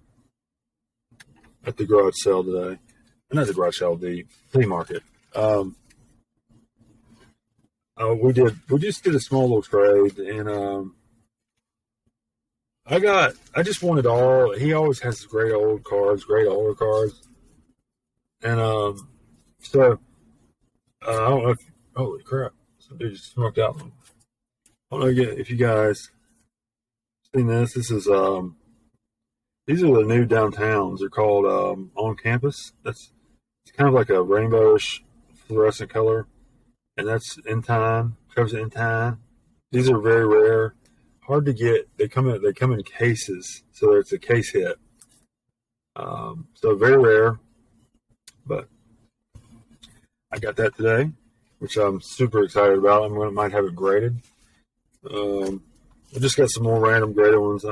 [1.65, 2.79] at the garage sale today.
[3.31, 5.03] Not the garage sale, the flea market.
[5.35, 5.75] Um,
[7.97, 8.55] uh, we did.
[8.69, 10.95] We just did a small little trade, and um,
[12.89, 13.33] I got.
[13.55, 14.53] I just wanted all.
[14.53, 17.27] He always has great old cards, great older cards,
[18.41, 19.09] and um,
[19.59, 19.99] so
[21.05, 21.49] uh, I don't know.
[21.49, 21.59] If,
[21.95, 22.53] holy crap!
[22.79, 23.81] Some dude just smoked out.
[23.81, 26.11] I don't know if you guys
[27.35, 27.73] seen this.
[27.73, 28.55] This is um,
[29.65, 30.99] these are the new downtowns.
[30.99, 32.71] They're called um, on campus.
[32.83, 33.11] That's
[33.65, 35.01] it's kind of like a rainbowish
[35.47, 36.27] fluorescent color
[36.97, 38.13] and that's in Intan.
[38.35, 39.19] Covers Intan.
[39.71, 40.73] These are very rare,
[41.27, 41.89] hard to get.
[41.97, 44.77] They come in they come in cases, so it's a case hit.
[45.95, 47.39] Um, so very rare,
[48.45, 48.67] but
[50.31, 51.11] I got that today,
[51.59, 53.03] which I'm super excited about.
[53.03, 54.21] I'm gonna might have it graded.
[55.09, 55.63] Um,
[56.15, 57.65] I just got some more random graded ones.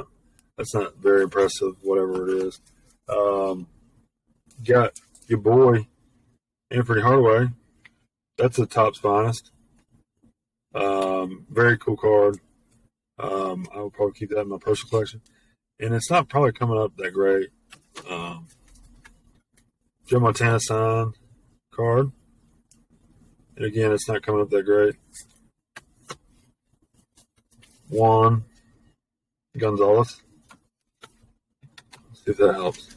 [0.58, 2.60] That's not very impressive, whatever it is.
[3.10, 3.68] Um,
[4.64, 5.88] got your boy
[6.72, 7.49] Anfernee Hardaway
[8.38, 9.51] that's the Topps finest.
[10.74, 12.39] Um, very cool card.
[13.18, 15.22] Um, I will probably keep that in my personal collection.
[15.80, 17.49] And it's not probably coming up that great.
[18.09, 18.47] Um,
[20.05, 21.13] Joe Montana sign
[21.74, 22.11] card.
[23.55, 24.95] And again, it's not coming up that great.
[27.89, 28.43] Juan
[29.57, 30.22] Gonzalez.
[32.07, 32.95] Let's see if that helps.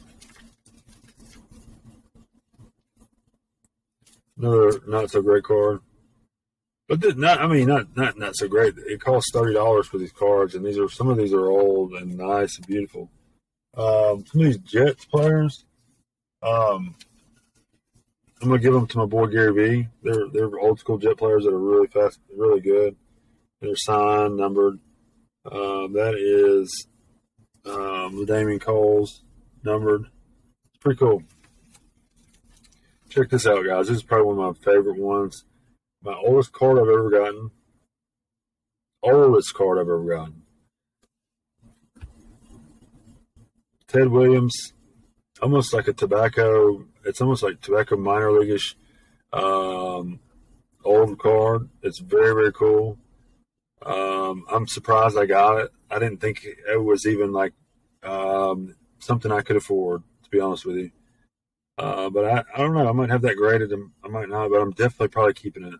[4.37, 5.81] Another not so great card.
[6.89, 8.73] But not, I mean, not not not so great.
[8.79, 11.93] It costs thirty dollars for these cards, and these are some of these are old
[11.93, 13.11] and nice and beautiful.
[13.77, 15.65] Um, some of these Jets players,
[16.41, 16.95] um,
[18.41, 19.87] I'm gonna give them to my boy Gary Vee.
[20.01, 22.95] They're they're old school Jet players that are really fast, really good.
[23.61, 24.79] They're signed, numbered.
[25.45, 26.87] Um, that is
[27.65, 29.21] um, Damien Coles
[29.63, 30.05] numbered.
[30.69, 31.21] It's pretty cool.
[33.09, 33.89] Check this out, guys.
[33.89, 35.45] This is probably one of my favorite ones.
[36.01, 37.51] My oldest card I've ever gotten.
[39.03, 40.43] Oldest card I've ever gotten.
[43.87, 44.73] Ted Williams,
[45.41, 46.85] almost like a tobacco.
[47.03, 48.75] It's almost like tobacco minor leagueish
[49.33, 50.19] um,
[50.85, 51.69] old card.
[51.81, 52.97] It's very very cool.
[53.85, 55.71] Um, I'm surprised I got it.
[55.89, 57.53] I didn't think it was even like
[58.03, 60.03] um, something I could afford.
[60.23, 60.91] To be honest with you,
[61.77, 62.87] uh, but I, I don't know.
[62.87, 63.73] I might have that graded.
[64.03, 65.79] I might not, but I'm definitely probably keeping it.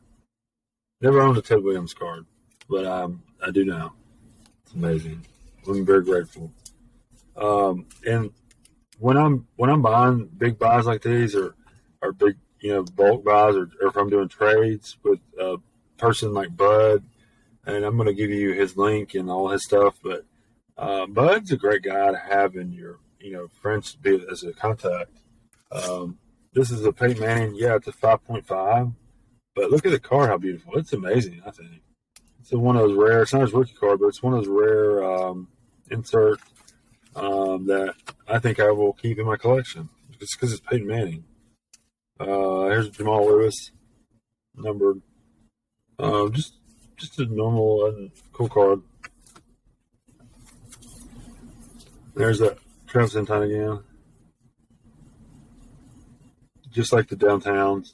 [1.02, 2.26] Never owned a Ted Williams card,
[2.70, 3.94] but um, I do now.
[4.64, 5.26] It's amazing.
[5.68, 6.52] I'm very grateful.
[7.38, 8.32] Um, and
[8.98, 11.56] when I'm when I'm buying big buys like these, or
[12.02, 15.58] or big you know bulk buys, or, or if I'm doing trades with a
[15.98, 17.04] person like Bud,
[17.66, 19.96] and I'm going to give you his link and all his stuff.
[20.04, 20.26] But
[20.78, 23.98] uh, Bud's a great guy to have in your you know friends
[24.30, 25.20] as a contact
[25.72, 26.18] um,
[26.54, 27.56] this is a Peyton Manning.
[27.56, 28.94] Yeah, it's a 5.5.
[29.60, 30.78] But look at the car, how beautiful.
[30.78, 31.82] It's amazing, I think.
[32.40, 34.48] It's one of those rare, it's not his rookie card, but it's one of those
[34.48, 35.50] rare um,
[35.92, 36.40] insert
[37.14, 37.94] um, that
[38.26, 39.90] I think I will keep in my collection.
[40.18, 41.26] Just because it's Peyton Manning.
[42.18, 43.72] Uh, here's Jamal Lewis,
[44.56, 45.02] numbered.
[45.98, 46.54] Uh, just
[46.96, 48.82] just a normal and cool card.
[52.16, 53.80] There's that Travis Etienne again
[56.72, 57.94] just like the downtowns.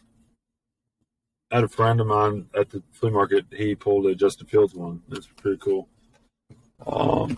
[1.51, 3.45] I had a friend of mine at the flea market.
[3.51, 5.01] He pulled a Justin Fields one.
[5.07, 5.87] That's pretty cool.
[6.85, 7.37] Um,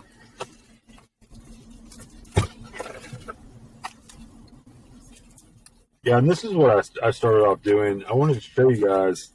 [6.02, 8.04] yeah, and this is what I, I started off doing.
[8.06, 9.32] I wanted to show you guys.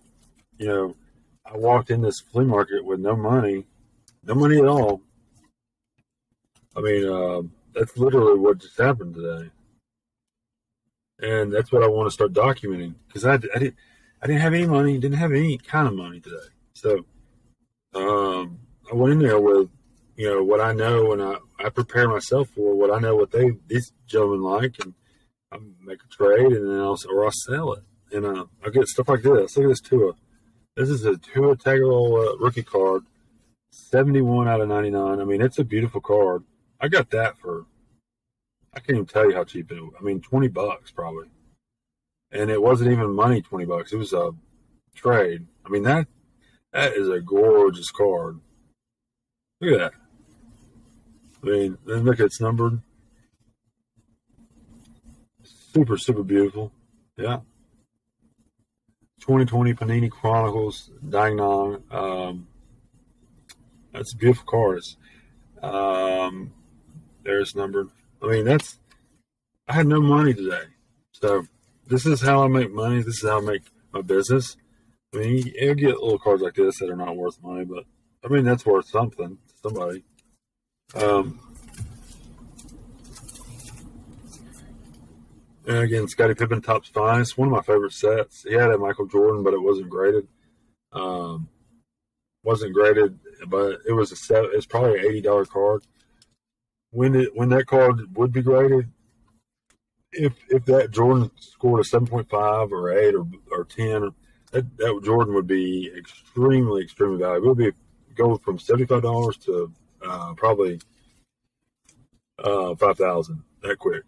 [0.58, 0.96] You know,
[1.46, 3.66] I walked in this flea market with no money,
[4.24, 5.02] no money at all.
[6.76, 7.42] I mean, uh,
[7.74, 9.52] that's literally what just happened today
[11.24, 13.76] and that's what I want to start documenting because I, I didn't
[14.24, 16.38] I didn't have any money, didn't have any kind of money today.
[16.74, 17.06] So
[17.94, 18.60] um,
[18.90, 19.70] I went in there with
[20.16, 23.32] you know what I know, and I, I prepare myself for what I know what
[23.32, 24.94] they these gentlemen like, and
[25.52, 28.88] I make a trade, and then I'll or I'll sell it, and uh, I get
[28.88, 29.58] stuff like this.
[29.58, 30.14] Look at this Tua.
[30.78, 33.04] This is a Tua Tagovailoa uh, rookie card,
[33.72, 35.20] seventy one out of ninety nine.
[35.20, 36.46] I mean, it's a beautiful card.
[36.80, 37.66] I got that for
[38.74, 39.94] I can't even tell you how cheap it was.
[40.00, 41.28] I mean, 20 bucks probably.
[42.34, 43.94] And it wasn't even money 20 bucks.
[43.94, 44.32] It was a
[44.96, 45.48] trade.
[45.66, 46.08] I mean, that
[46.74, 48.40] that is a gorgeous card.
[49.62, 49.94] Look at that.
[51.44, 52.82] I mean, then look, it's numbered.
[55.44, 56.72] Super, super beautiful.
[57.18, 57.40] Yeah.
[59.22, 62.48] 2020 Panini Chronicles Dang Um,
[63.94, 64.98] that's beautiful cards.
[65.62, 66.52] Um,
[67.24, 67.90] there's numbered.
[68.22, 68.80] I mean, that's.
[69.68, 70.64] I had no money today,
[71.14, 71.46] so
[71.88, 73.02] this is how I make money.
[73.02, 74.58] This is how I make my business.
[75.14, 77.86] I mean, you get little cards like this that are not worth money, but
[78.24, 80.04] I mean that's worth something to somebody.
[80.96, 81.40] Um,
[85.68, 88.44] and again, Scottie Pippen Topps Finest, one of my favorite sets.
[88.44, 90.28] He had a Michael Jordan, but it wasn't graded.
[90.92, 91.50] Um,
[92.44, 94.46] wasn't graded, but it was a set.
[94.46, 95.84] It's probably an eighty dollar card.
[96.92, 98.92] When it when that card would be graded,
[100.14, 104.12] if if that Jordan scored a seven point five or eight or or ten,
[104.52, 107.52] that, that Jordan would be extremely extremely valuable.
[107.52, 107.72] It would be
[108.16, 109.72] go from seventy five dollars to
[110.06, 110.80] uh, probably
[112.40, 114.04] uh, five thousand that quick.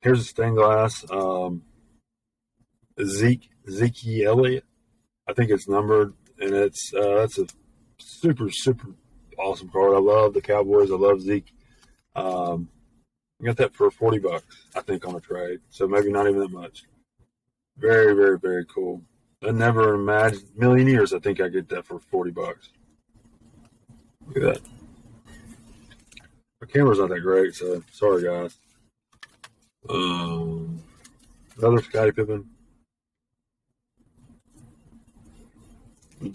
[0.00, 1.62] Here's a stained glass um,
[3.02, 4.64] Zeke Zeke Elliott.
[5.28, 7.46] I think it's numbered, and it's uh, that's a
[7.98, 8.88] super super
[9.38, 9.94] awesome card.
[9.94, 10.90] I love the Cowboys.
[10.90, 11.52] I love Zeke.
[12.14, 12.68] Um,
[13.42, 15.60] I got that for forty bucks, I think, on a trade.
[15.70, 16.84] So maybe not even that much.
[17.76, 19.02] Very very very cool.
[19.42, 21.12] I never imagined million years.
[21.12, 22.70] I think I get that for forty bucks.
[24.26, 24.60] Look at that.
[26.60, 28.56] My camera's not that great, so sorry guys.
[29.88, 30.80] Um,
[31.58, 32.48] another Scottie Pippen.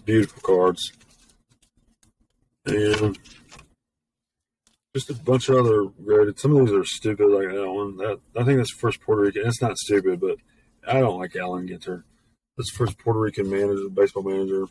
[0.04, 0.92] Beautiful cards.
[2.66, 3.18] And
[4.98, 6.40] just a bunch of other graded.
[6.40, 7.98] Some of these are stupid, like that one.
[7.98, 9.44] That I think that's first Puerto Rican.
[9.46, 10.38] It's not stupid, but
[10.88, 12.04] I don't like Allen Ginter.
[12.58, 14.66] That's first Puerto Rican manager, baseball manager.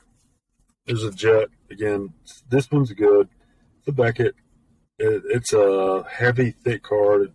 [0.85, 2.13] There's a Jet again.
[2.49, 3.29] This one's good.
[3.85, 4.35] The Beckett.
[4.99, 7.33] It, it's a heavy, thick card.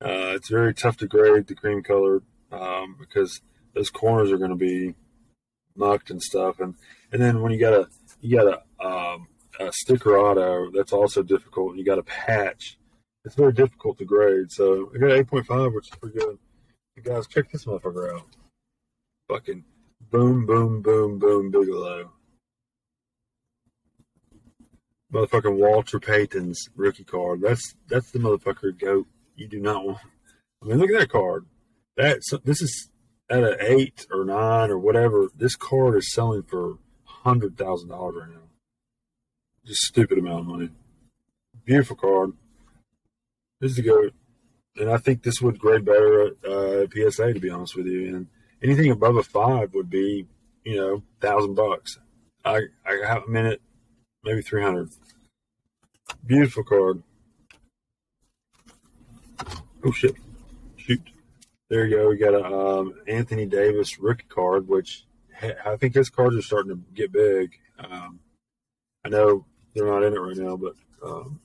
[0.00, 3.40] Uh, it's very tough to grade the cream color um, because
[3.74, 4.94] those corners are going to be
[5.76, 6.58] mucked and stuff.
[6.58, 6.74] And
[7.12, 7.88] and then when you got a
[8.20, 9.28] you got a, um,
[9.60, 11.76] a sticker auto, that's also difficult.
[11.76, 12.78] You got a patch.
[13.24, 14.52] It's very difficult to grade.
[14.52, 16.38] So I got eight point five, which is pretty good.
[17.02, 18.26] Guys, check this motherfucker out.
[19.28, 19.64] Fucking
[20.10, 22.12] boom, boom, boom, boom, Bigelow.
[25.12, 27.40] Motherfucking Walter Payton's rookie card.
[27.40, 29.98] That's that's the motherfucker goat you do not want.
[30.62, 31.46] I mean, look at that card.
[31.96, 32.90] That this is
[33.30, 35.28] at an eight or nine or whatever.
[35.36, 38.45] This card is selling for hundred thousand dollars right now.
[39.66, 40.70] Just stupid amount of money.
[41.64, 42.32] Beautiful card.
[43.60, 44.12] This is the goat,
[44.76, 48.14] and I think this would grade better at uh, PSA to be honest with you.
[48.14, 48.26] And
[48.62, 50.26] anything above a five would be,
[50.64, 51.98] you know, thousand bucks.
[52.44, 53.60] I I have a minute,
[54.22, 54.90] maybe three hundred.
[56.24, 57.02] Beautiful card.
[59.84, 60.14] Oh shit!
[60.76, 61.02] Shoot.
[61.70, 62.08] There you go.
[62.10, 65.06] We got a um, Anthony Davis rookie card, which
[65.64, 67.50] I think his cards are starting to get big.
[67.80, 68.20] Um,
[69.04, 69.44] I know
[69.76, 70.74] they're not in it right now, but
[71.04, 71.40] um,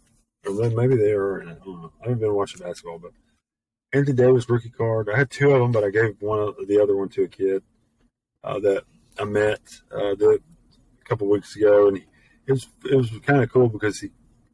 [0.45, 1.59] or maybe they are in it.
[1.67, 3.11] I haven't been watching basketball, but
[3.93, 5.09] Anthony Davis rookie card.
[5.13, 7.27] I had two of them, but I gave one of the other one to a
[7.27, 7.61] kid
[8.43, 8.83] uh, that
[9.19, 9.59] I met
[9.91, 10.39] uh, the,
[10.99, 12.05] a couple weeks ago, and he,
[12.47, 14.09] it was it was kind of cool because he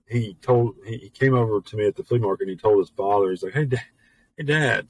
[0.07, 2.89] he told he came over to me at the flea market and he told his
[2.89, 3.81] father he's like hey dad,
[4.37, 4.87] hey dad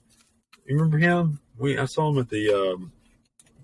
[0.66, 2.91] you remember him we I saw him at the um,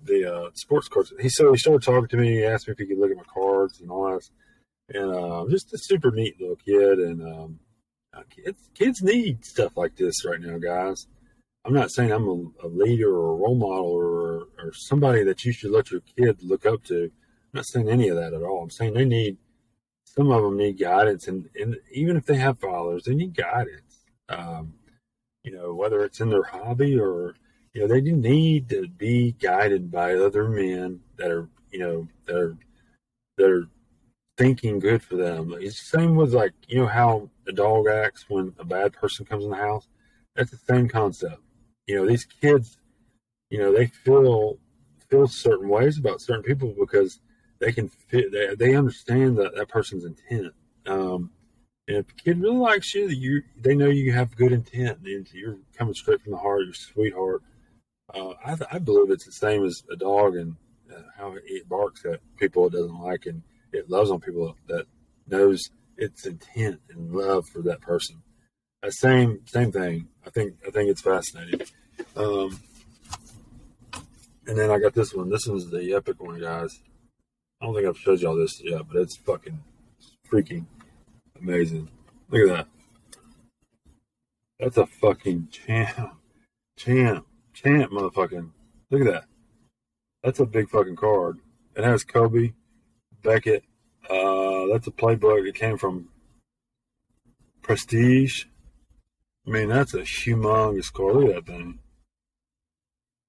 [0.02, 2.78] the uh, sports cards he so he started talking to me he asked me if
[2.78, 4.28] he could look at my cards and all that
[4.88, 7.58] and uh, just a super neat little kid and um,
[8.16, 11.06] uh, kids kids need stuff like this right now guys.
[11.64, 15.44] I'm not saying I'm a, a leader or a role model or or somebody that
[15.44, 17.04] you should let your kid look up to.
[17.04, 18.62] I'm not saying any of that at all.
[18.62, 19.38] I'm saying they need
[20.04, 24.04] some of them need guidance, and, and even if they have fathers, they need guidance.
[24.28, 24.74] Um,
[25.42, 27.34] you know, whether it's in their hobby or
[27.72, 32.08] you know, they do need to be guided by other men that are you know
[32.26, 32.56] that are
[33.36, 33.68] that are
[34.36, 35.54] thinking good for them.
[35.58, 39.24] It's the same with like you know how a dog acts when a bad person
[39.24, 39.88] comes in the house.
[40.36, 41.40] That's the same concept.
[41.86, 42.78] You know, these kids,
[43.50, 44.58] you know, they feel
[45.08, 47.20] feel certain ways about certain people because
[47.60, 48.32] they can fit.
[48.32, 50.52] They, they understand that that person's intent.
[50.86, 51.30] Um,
[51.86, 54.98] and if a kid really likes you, you they know you have good intent.
[55.04, 56.62] And you're coming straight from the heart.
[56.64, 57.42] You're sweetheart.
[58.12, 60.56] Uh, I, I believe it's the same as a dog and
[60.94, 63.42] uh, how it barks at people it doesn't like, and
[63.74, 64.86] it loves on people that
[65.28, 68.22] knows its intent and love for that person.
[68.82, 70.08] That same same thing.
[70.26, 71.66] I think I think it's fascinating.
[72.16, 72.60] Um,
[74.46, 75.30] and then I got this one.
[75.30, 76.80] This one's the epic one, guys.
[77.60, 79.62] I don't think I've showed y'all this yet, but it's fucking
[80.30, 80.66] freaking
[81.40, 81.88] amazing.
[82.30, 82.68] Look at that.
[84.58, 86.16] That's a fucking champ,
[86.78, 88.50] champ, champ, motherfucking.
[88.90, 89.24] Look at that.
[90.22, 91.40] That's a big fucking card.
[91.74, 92.52] It has Kobe,
[93.24, 93.64] Beckett.
[94.08, 95.48] Uh, that's a playbook.
[95.48, 96.08] It came from
[97.62, 98.44] Prestige.
[99.46, 101.16] I mean, that's a humongous card.
[101.16, 101.78] Look at that thing.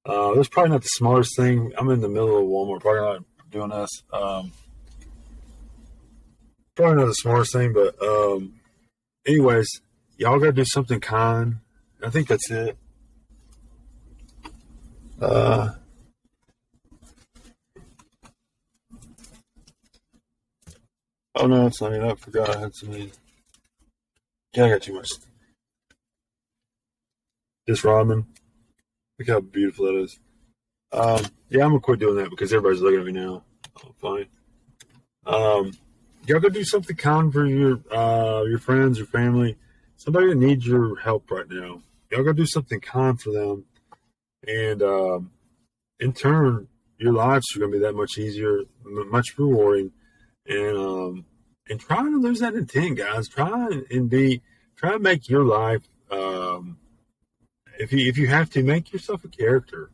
[0.06, 1.74] Uh, that's probably not the smartest thing.
[1.78, 4.04] I'm in the middle of Walmart parking lot doing this.
[4.14, 4.52] Um,
[6.76, 8.60] probably not the smartest thing, but um,
[9.26, 9.68] anyways,
[10.18, 11.58] y'all gotta do something kind.
[12.04, 12.78] I think that's it.
[15.20, 15.72] Uh,
[21.36, 22.02] oh no, it's not it.
[22.04, 23.12] I forgot I had some.
[24.54, 25.10] Yeah, I got too much.
[27.68, 28.26] This ramen.
[29.18, 30.20] Look how beautiful that is.
[30.92, 33.44] Um, yeah, I'm gonna quit doing that because everybody's looking at me now.
[33.84, 34.28] Oh, fine.
[35.26, 35.74] Um,
[36.28, 39.58] y'all go do something kind for your uh, your friends, your family,
[39.98, 41.82] somebody that needs your help right now.
[42.12, 43.66] Y'all go do something kind for them,
[44.48, 45.32] and um,
[46.00, 46.68] in turn,
[46.98, 49.92] your lives are gonna be that much easier, much rewarding,
[50.48, 51.26] and um,
[51.70, 53.28] and try to lose that intent, guys.
[53.28, 54.42] Try and be
[54.76, 55.84] try to make your life.
[56.12, 56.78] Um,
[57.80, 59.92] if you if you have to make yourself a character,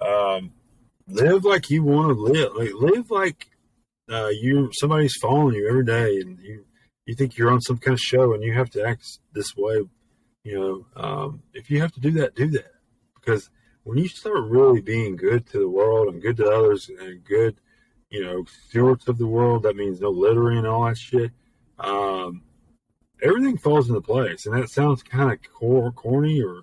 [0.00, 0.52] um,
[1.08, 2.54] live like you want to live.
[2.54, 3.48] Like live like
[4.10, 6.64] uh, you somebody's following you every day, and you
[7.06, 9.82] you think you're on some kind of show, and you have to act this way.
[10.44, 12.72] You know, um, if you have to do that, do that
[13.14, 13.50] because
[13.84, 17.56] when you start really being good to the world and good to others and good,
[18.12, 21.32] you know, stewards of the world, that means no littering and all that shit.
[21.78, 22.42] Um,
[23.22, 26.62] everything falls into place, and that sounds kind of cor- corny or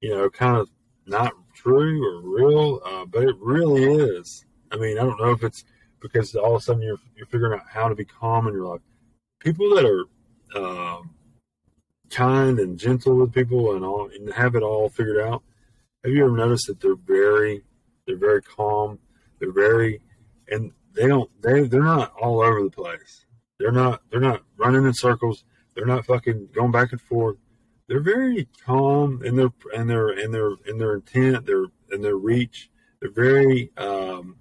[0.00, 0.68] you know, kind of
[1.06, 4.44] not true or real, uh, but it really is.
[4.70, 5.64] I mean, I don't know if it's
[6.00, 8.66] because all of a sudden you're you're figuring out how to be calm in your
[8.66, 8.80] life.
[9.40, 10.04] People that are
[10.56, 11.10] um,
[12.10, 15.42] kind and gentle with people and all and have it all figured out.
[16.04, 17.62] Have you ever noticed that they're very
[18.06, 18.98] they're very calm,
[19.38, 20.00] they're very
[20.48, 23.24] and they don't they they're not all over the place.
[23.58, 25.44] They're not they're not running in circles.
[25.74, 27.36] They're not fucking going back and forth.
[27.86, 32.16] They're very calm in their and their and their in their intent, their and their
[32.16, 32.70] reach.
[33.00, 34.36] They're very um,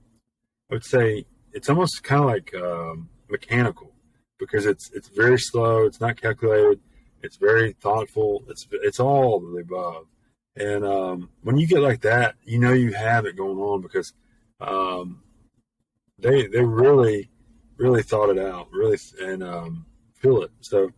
[0.70, 3.94] I would say it's almost kind of like um, mechanical
[4.40, 5.86] because it's it's very slow.
[5.86, 6.80] It's not calculated.
[7.22, 8.44] It's very thoughtful.
[8.50, 10.08] It's it's all of the above.
[10.56, 14.12] And um, when you get like that, you know you have it going on because
[14.60, 15.22] um,
[16.20, 17.30] they they really
[17.78, 19.86] really thought it out, really and um,
[20.16, 20.52] feel it.
[20.62, 20.92] So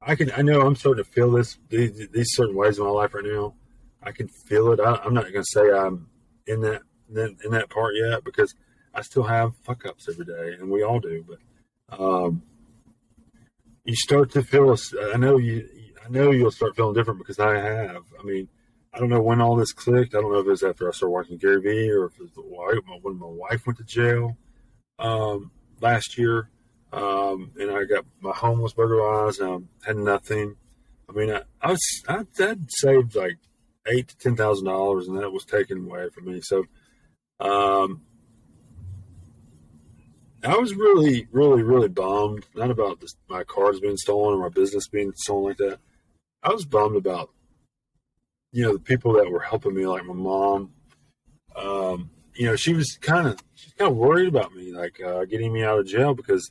[0.00, 2.90] I can I know I'm starting to feel this these, these certain ways in my
[2.90, 3.54] life right now.
[4.02, 4.80] I can feel it.
[4.80, 6.08] I, am not going to say I'm
[6.46, 6.82] in that
[7.12, 8.54] in that part yet because
[8.94, 11.24] I still have fuck ups every day, and we all do.
[11.28, 12.42] But um,
[13.84, 14.76] you start to feel.
[15.12, 15.68] I know you.
[16.04, 18.04] I know you'll start feeling different because I have.
[18.18, 18.48] I mean,
[18.96, 20.14] I don't know when all this clicked.
[20.14, 22.30] I don't know if it was after I started watching Gary Vee or if it
[22.34, 24.38] was when my wife went to jail
[24.98, 25.50] um,
[25.82, 26.48] last year,
[26.94, 29.40] um, and I got my home was burglarized.
[29.42, 30.56] And I had nothing.
[31.10, 33.36] I mean, I, I was I had saved like
[33.86, 36.40] eight to ten thousand dollars, and that was taken away from me.
[36.42, 36.64] So,
[37.38, 38.00] um,
[40.42, 42.46] I was really, really, really bummed.
[42.54, 45.80] Not about this, my cars being stolen or my business being stolen like that.
[46.42, 47.28] I was bummed about,
[48.56, 50.72] you know, the people that were helping me, like my mom.
[51.54, 55.26] Um, you know, she was kind of, she's kind of worried about me, like uh,
[55.26, 56.50] getting me out of jail because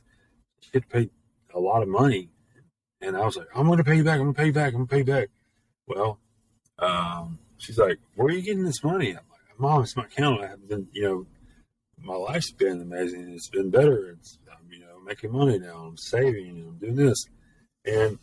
[0.60, 1.10] she had to pay
[1.52, 2.28] a lot of money.
[3.00, 4.20] And I was like, I'm going to pay you back.
[4.20, 4.68] I'm going to pay you back.
[4.68, 5.30] I'm going to pay you back.
[5.88, 6.20] Well,
[6.78, 9.08] um, she's like, where are you getting this money?
[9.08, 10.44] I'm like, Mom, it's my account.
[10.44, 11.26] I have been, you know,
[12.00, 13.32] my life's been amazing.
[13.34, 14.10] It's been better.
[14.10, 15.86] It's I'm, you know making money now.
[15.86, 16.64] I'm saving.
[16.68, 17.26] I'm doing this,
[17.84, 18.18] and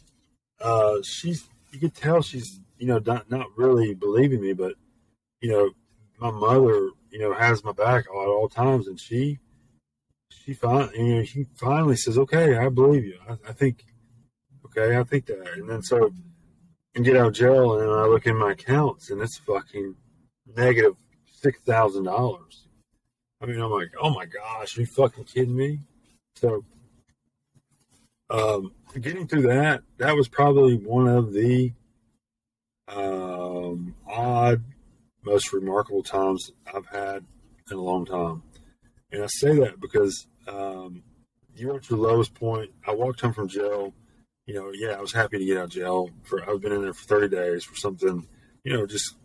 [0.61, 4.74] uh, she's you could tell she's you know not not really believing me, but
[5.41, 5.72] you know
[6.20, 9.40] my mother you know has my back at all times, and she
[10.30, 13.20] she finally you know she finally says, okay, I believe you.
[13.28, 13.84] I, I think
[14.66, 16.12] okay, I think that, and then so
[16.95, 19.95] and get out of jail, and I look in my accounts, and it's fucking
[20.56, 20.95] negative
[21.26, 22.64] six thousand dollars
[23.44, 25.80] I mean, I'm like, oh my gosh, are you fucking kidding me?
[26.38, 26.64] So,
[28.30, 28.72] um,
[29.02, 31.74] getting through that, that was probably one of the
[32.88, 34.64] um, odd,
[35.23, 37.26] most remarkable times I've had
[37.72, 38.43] in a long time.
[39.11, 41.03] And I say that because um,
[41.55, 42.72] you're at your lowest point.
[42.85, 43.93] I walked home from jail.
[44.45, 46.10] You know, yeah, I was happy to get out of jail.
[46.23, 48.27] For I've been in there for 30 days for something,
[48.64, 49.15] you know, just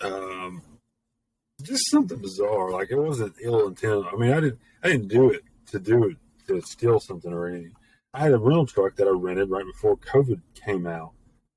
[0.00, 0.62] um,
[1.62, 2.70] just something bizarre.
[2.70, 4.06] Like it wasn't ill intent.
[4.12, 6.16] I mean, I didn't I didn't do it to do it
[6.48, 7.72] to steal something or anything.
[8.12, 11.12] I had a rental truck that I rented right before COVID came out.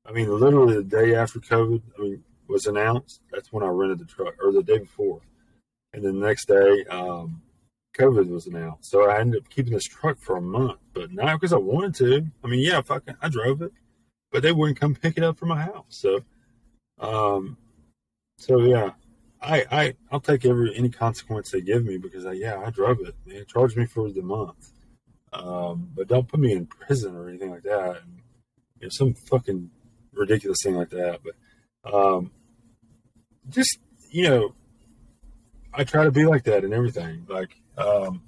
[0.07, 3.21] I mean, literally the day after COVID, I mean, was announced.
[3.31, 5.19] That's when I rented the truck, or the day before,
[5.93, 7.41] and then the next day, um,
[7.97, 8.89] COVID was announced.
[8.89, 11.95] So I ended up keeping this truck for a month, but not because I wanted
[11.95, 12.25] to.
[12.43, 13.73] I mean, yeah, fucking, I drove it,
[14.31, 15.85] but they wouldn't come pick it up from my house.
[15.89, 16.23] So,
[16.99, 17.57] um,
[18.37, 18.91] so yeah,
[19.41, 23.01] I, I, I'll take every any consequence they give me because I, yeah, I drove
[23.01, 23.15] it.
[23.25, 24.71] Man, charge me for the month,
[25.33, 27.97] um, but don't put me in prison or anything like that.
[28.03, 28.21] And,
[28.79, 29.69] you know, some fucking
[30.17, 31.19] ridiculous thing like that.
[31.23, 32.31] But, um,
[33.49, 33.79] just
[34.09, 34.55] you know,
[35.73, 37.25] I try to be like that and everything.
[37.29, 38.23] Like, um,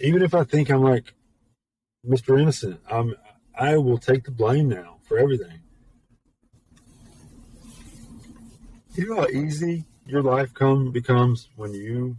[0.00, 1.14] even if I think I'm like
[2.06, 2.40] Mr.
[2.40, 3.14] Innocent, I'm
[3.58, 5.60] I will take the blame now for everything.
[8.94, 12.16] You know how easy your life come becomes when you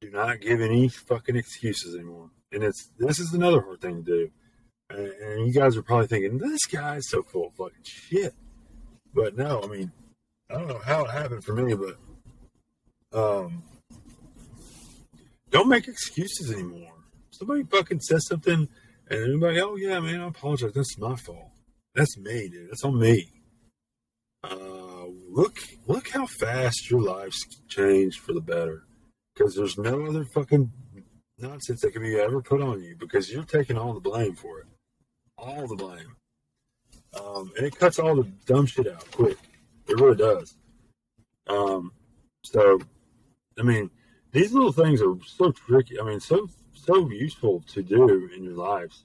[0.00, 2.30] do not give any fucking excuses anymore.
[2.52, 4.30] And it's this is another hard thing to do.
[4.90, 8.34] And, you guys are probably thinking this guy's so full of fucking shit.
[9.14, 9.92] But no, I mean,
[10.50, 11.96] I don't know how it happened for me, but
[13.18, 13.62] um,
[15.50, 16.94] don't make excuses anymore.
[17.30, 18.68] Somebody fucking says something,
[19.08, 20.72] and everybody, oh yeah, man, I apologize.
[20.74, 21.50] That's my fault.
[21.94, 22.70] That's me, dude.
[22.70, 23.28] That's on me.
[24.44, 28.84] Uh, look, look how fast your life's changed for the better.
[29.34, 30.70] Because there's no other fucking
[31.38, 34.60] nonsense that can be ever put on you because you're taking all the blame for
[34.60, 34.66] it,
[35.40, 36.16] all the blame.
[37.18, 39.38] Um, and it cuts all the dumb shit out quick.
[39.88, 40.56] It really does.
[41.48, 41.92] Um,
[42.44, 42.78] so,
[43.58, 43.90] I mean,
[44.32, 45.98] these little things are so tricky.
[46.00, 49.02] I mean, so so useful to do in your lives.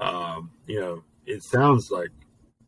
[0.00, 2.10] Um, you know, it sounds like,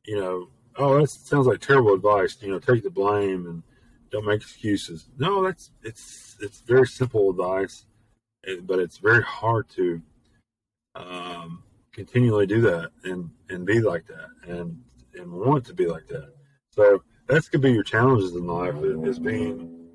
[0.05, 2.37] you know, oh, that sounds like terrible advice.
[2.41, 3.63] You know, take the blame and
[4.11, 5.07] don't make excuses.
[5.19, 7.87] No, that's it's it's very simple advice,
[8.63, 10.03] but it's very hard to
[10.95, 11.63] um,
[11.95, 14.83] continually do that and and be like that and
[15.15, 16.33] and want to be like that.
[16.71, 19.89] So that's gonna be your challenges in life is being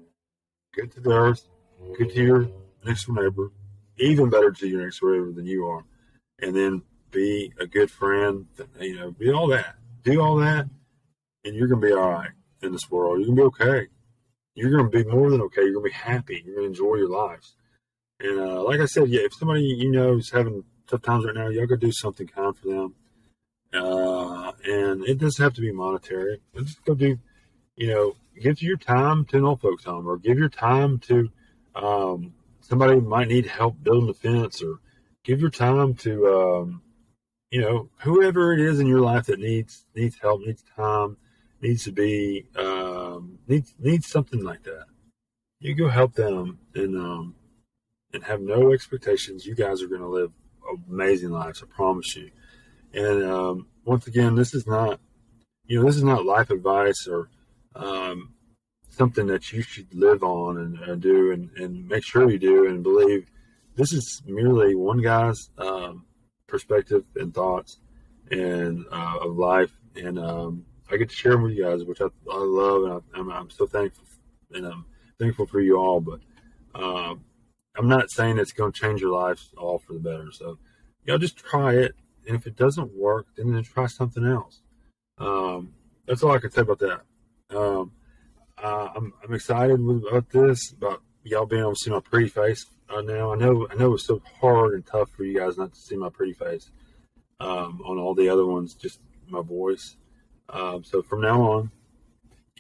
[0.74, 1.48] good to the earth,
[1.98, 2.48] good to your
[2.86, 3.52] next door neighbor,
[3.98, 5.84] even better to your next door neighbor than you are,
[6.42, 6.82] and then
[7.12, 8.48] be a good friend.
[8.80, 10.68] You know, be all that, do all that,
[11.44, 12.32] and you're gonna be all right
[12.62, 13.20] in this world.
[13.20, 13.88] You're gonna be okay.
[14.56, 15.64] You're gonna be more than okay.
[15.64, 16.44] You're gonna be happy.
[16.46, 17.56] You're gonna enjoy your lives.
[18.22, 21.36] And uh, like I said, yeah, if somebody you know is having tough times right
[21.36, 22.96] now, y'all gotta do something kind for them.
[23.74, 26.42] Uh, and it doesn't have to be monetary.
[26.56, 27.18] Just go do,
[27.76, 31.30] you know, give your time to an old folks home or give your time to
[31.76, 34.80] um, somebody might need help building a fence or
[35.24, 36.82] give your time to, um,
[37.52, 41.18] you know, whoever it is in your life that needs, needs help, needs time,
[41.62, 44.86] needs to be, um, needs, needs something like that.
[45.60, 47.36] You go help them and, um,
[48.14, 49.46] and have no expectations.
[49.46, 50.32] You guys are going to live
[50.90, 51.64] amazing lives.
[51.64, 52.32] I promise you.
[52.94, 55.00] And um, once again, this is not,
[55.66, 57.30] you know, this is not life advice or
[57.76, 58.34] um,
[58.90, 62.68] something that you should live on and, and do and, and, make sure you do
[62.68, 63.30] and believe.
[63.76, 66.06] This is merely one guy's um,
[66.48, 67.78] perspective and thoughts
[68.32, 72.02] and uh, of life, and um, I get to share them with you guys, which
[72.02, 74.06] I, I love, and I, am so thankful,
[74.54, 74.86] and I'm
[75.18, 76.02] thankful for you all.
[76.02, 76.20] But
[76.76, 77.16] uh,
[77.80, 80.32] I'm not saying it's going to change your life all for the better.
[80.32, 80.60] So,
[81.06, 81.96] y'all just try it
[82.30, 84.62] and if it doesn't work, then, then try something else.
[85.18, 85.74] Um,
[86.06, 87.02] that's all I can say about that.
[87.50, 87.92] Um,
[88.62, 92.66] uh, I'm, I'm excited about this, about y'all being able to see my pretty face
[92.88, 93.34] uh, now.
[93.34, 95.96] I know I know it's so hard and tough for you guys not to see
[95.96, 96.70] my pretty face
[97.40, 99.98] um, on all the other ones, just my voice.
[100.50, 101.72] Um, so from now on,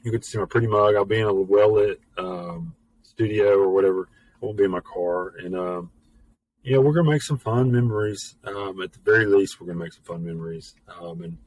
[0.01, 0.95] you to see my pretty mug.
[0.95, 4.09] I'll be in a well lit um, studio or whatever.
[4.41, 5.91] Won't be in my car, and um,
[6.63, 8.35] yeah, we're gonna make some fun memories.
[8.43, 11.37] Um, at the very least, we're gonna make some fun memories, um, and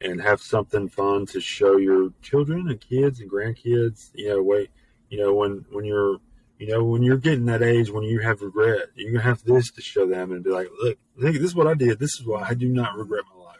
[0.00, 4.10] and have something fun to show your children and kids and grandkids.
[4.14, 4.70] You know, wait,
[5.08, 6.18] you know when when you're
[6.58, 9.70] you know when you're getting that age when you have regret, you're gonna have this
[9.72, 11.98] to show them and be like, look, look this is what I did.
[11.98, 13.56] This is why I do not regret my life.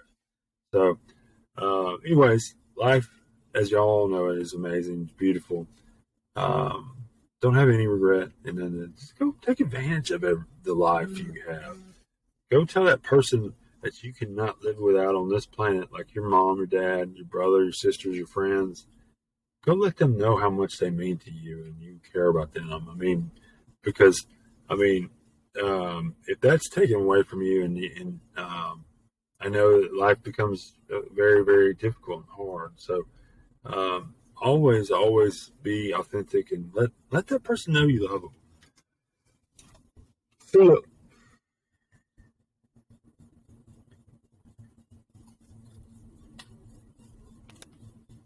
[0.72, 0.98] So,
[1.56, 3.08] uh, anyways, life,
[3.54, 5.66] as y'all all know, it is amazing, beautiful.
[6.34, 6.95] Um,
[7.46, 11.78] don't have any regret, and then just go take advantage of the life you have.
[12.50, 16.56] Go tell that person that you cannot live without on this planet, like your mom,
[16.56, 18.88] your dad, your brother, your sisters, your friends.
[19.64, 22.72] Go let them know how much they mean to you and you care about them.
[22.72, 23.30] I mean,
[23.84, 24.26] because
[24.68, 25.10] I mean,
[25.62, 28.84] um, if that's taken away from you, and, and um,
[29.40, 32.72] I know that life becomes uh, very, very difficult and hard.
[32.74, 33.06] So,
[33.64, 38.34] um, always, always be authentic and let let that person know you love them.
[40.38, 40.86] Philip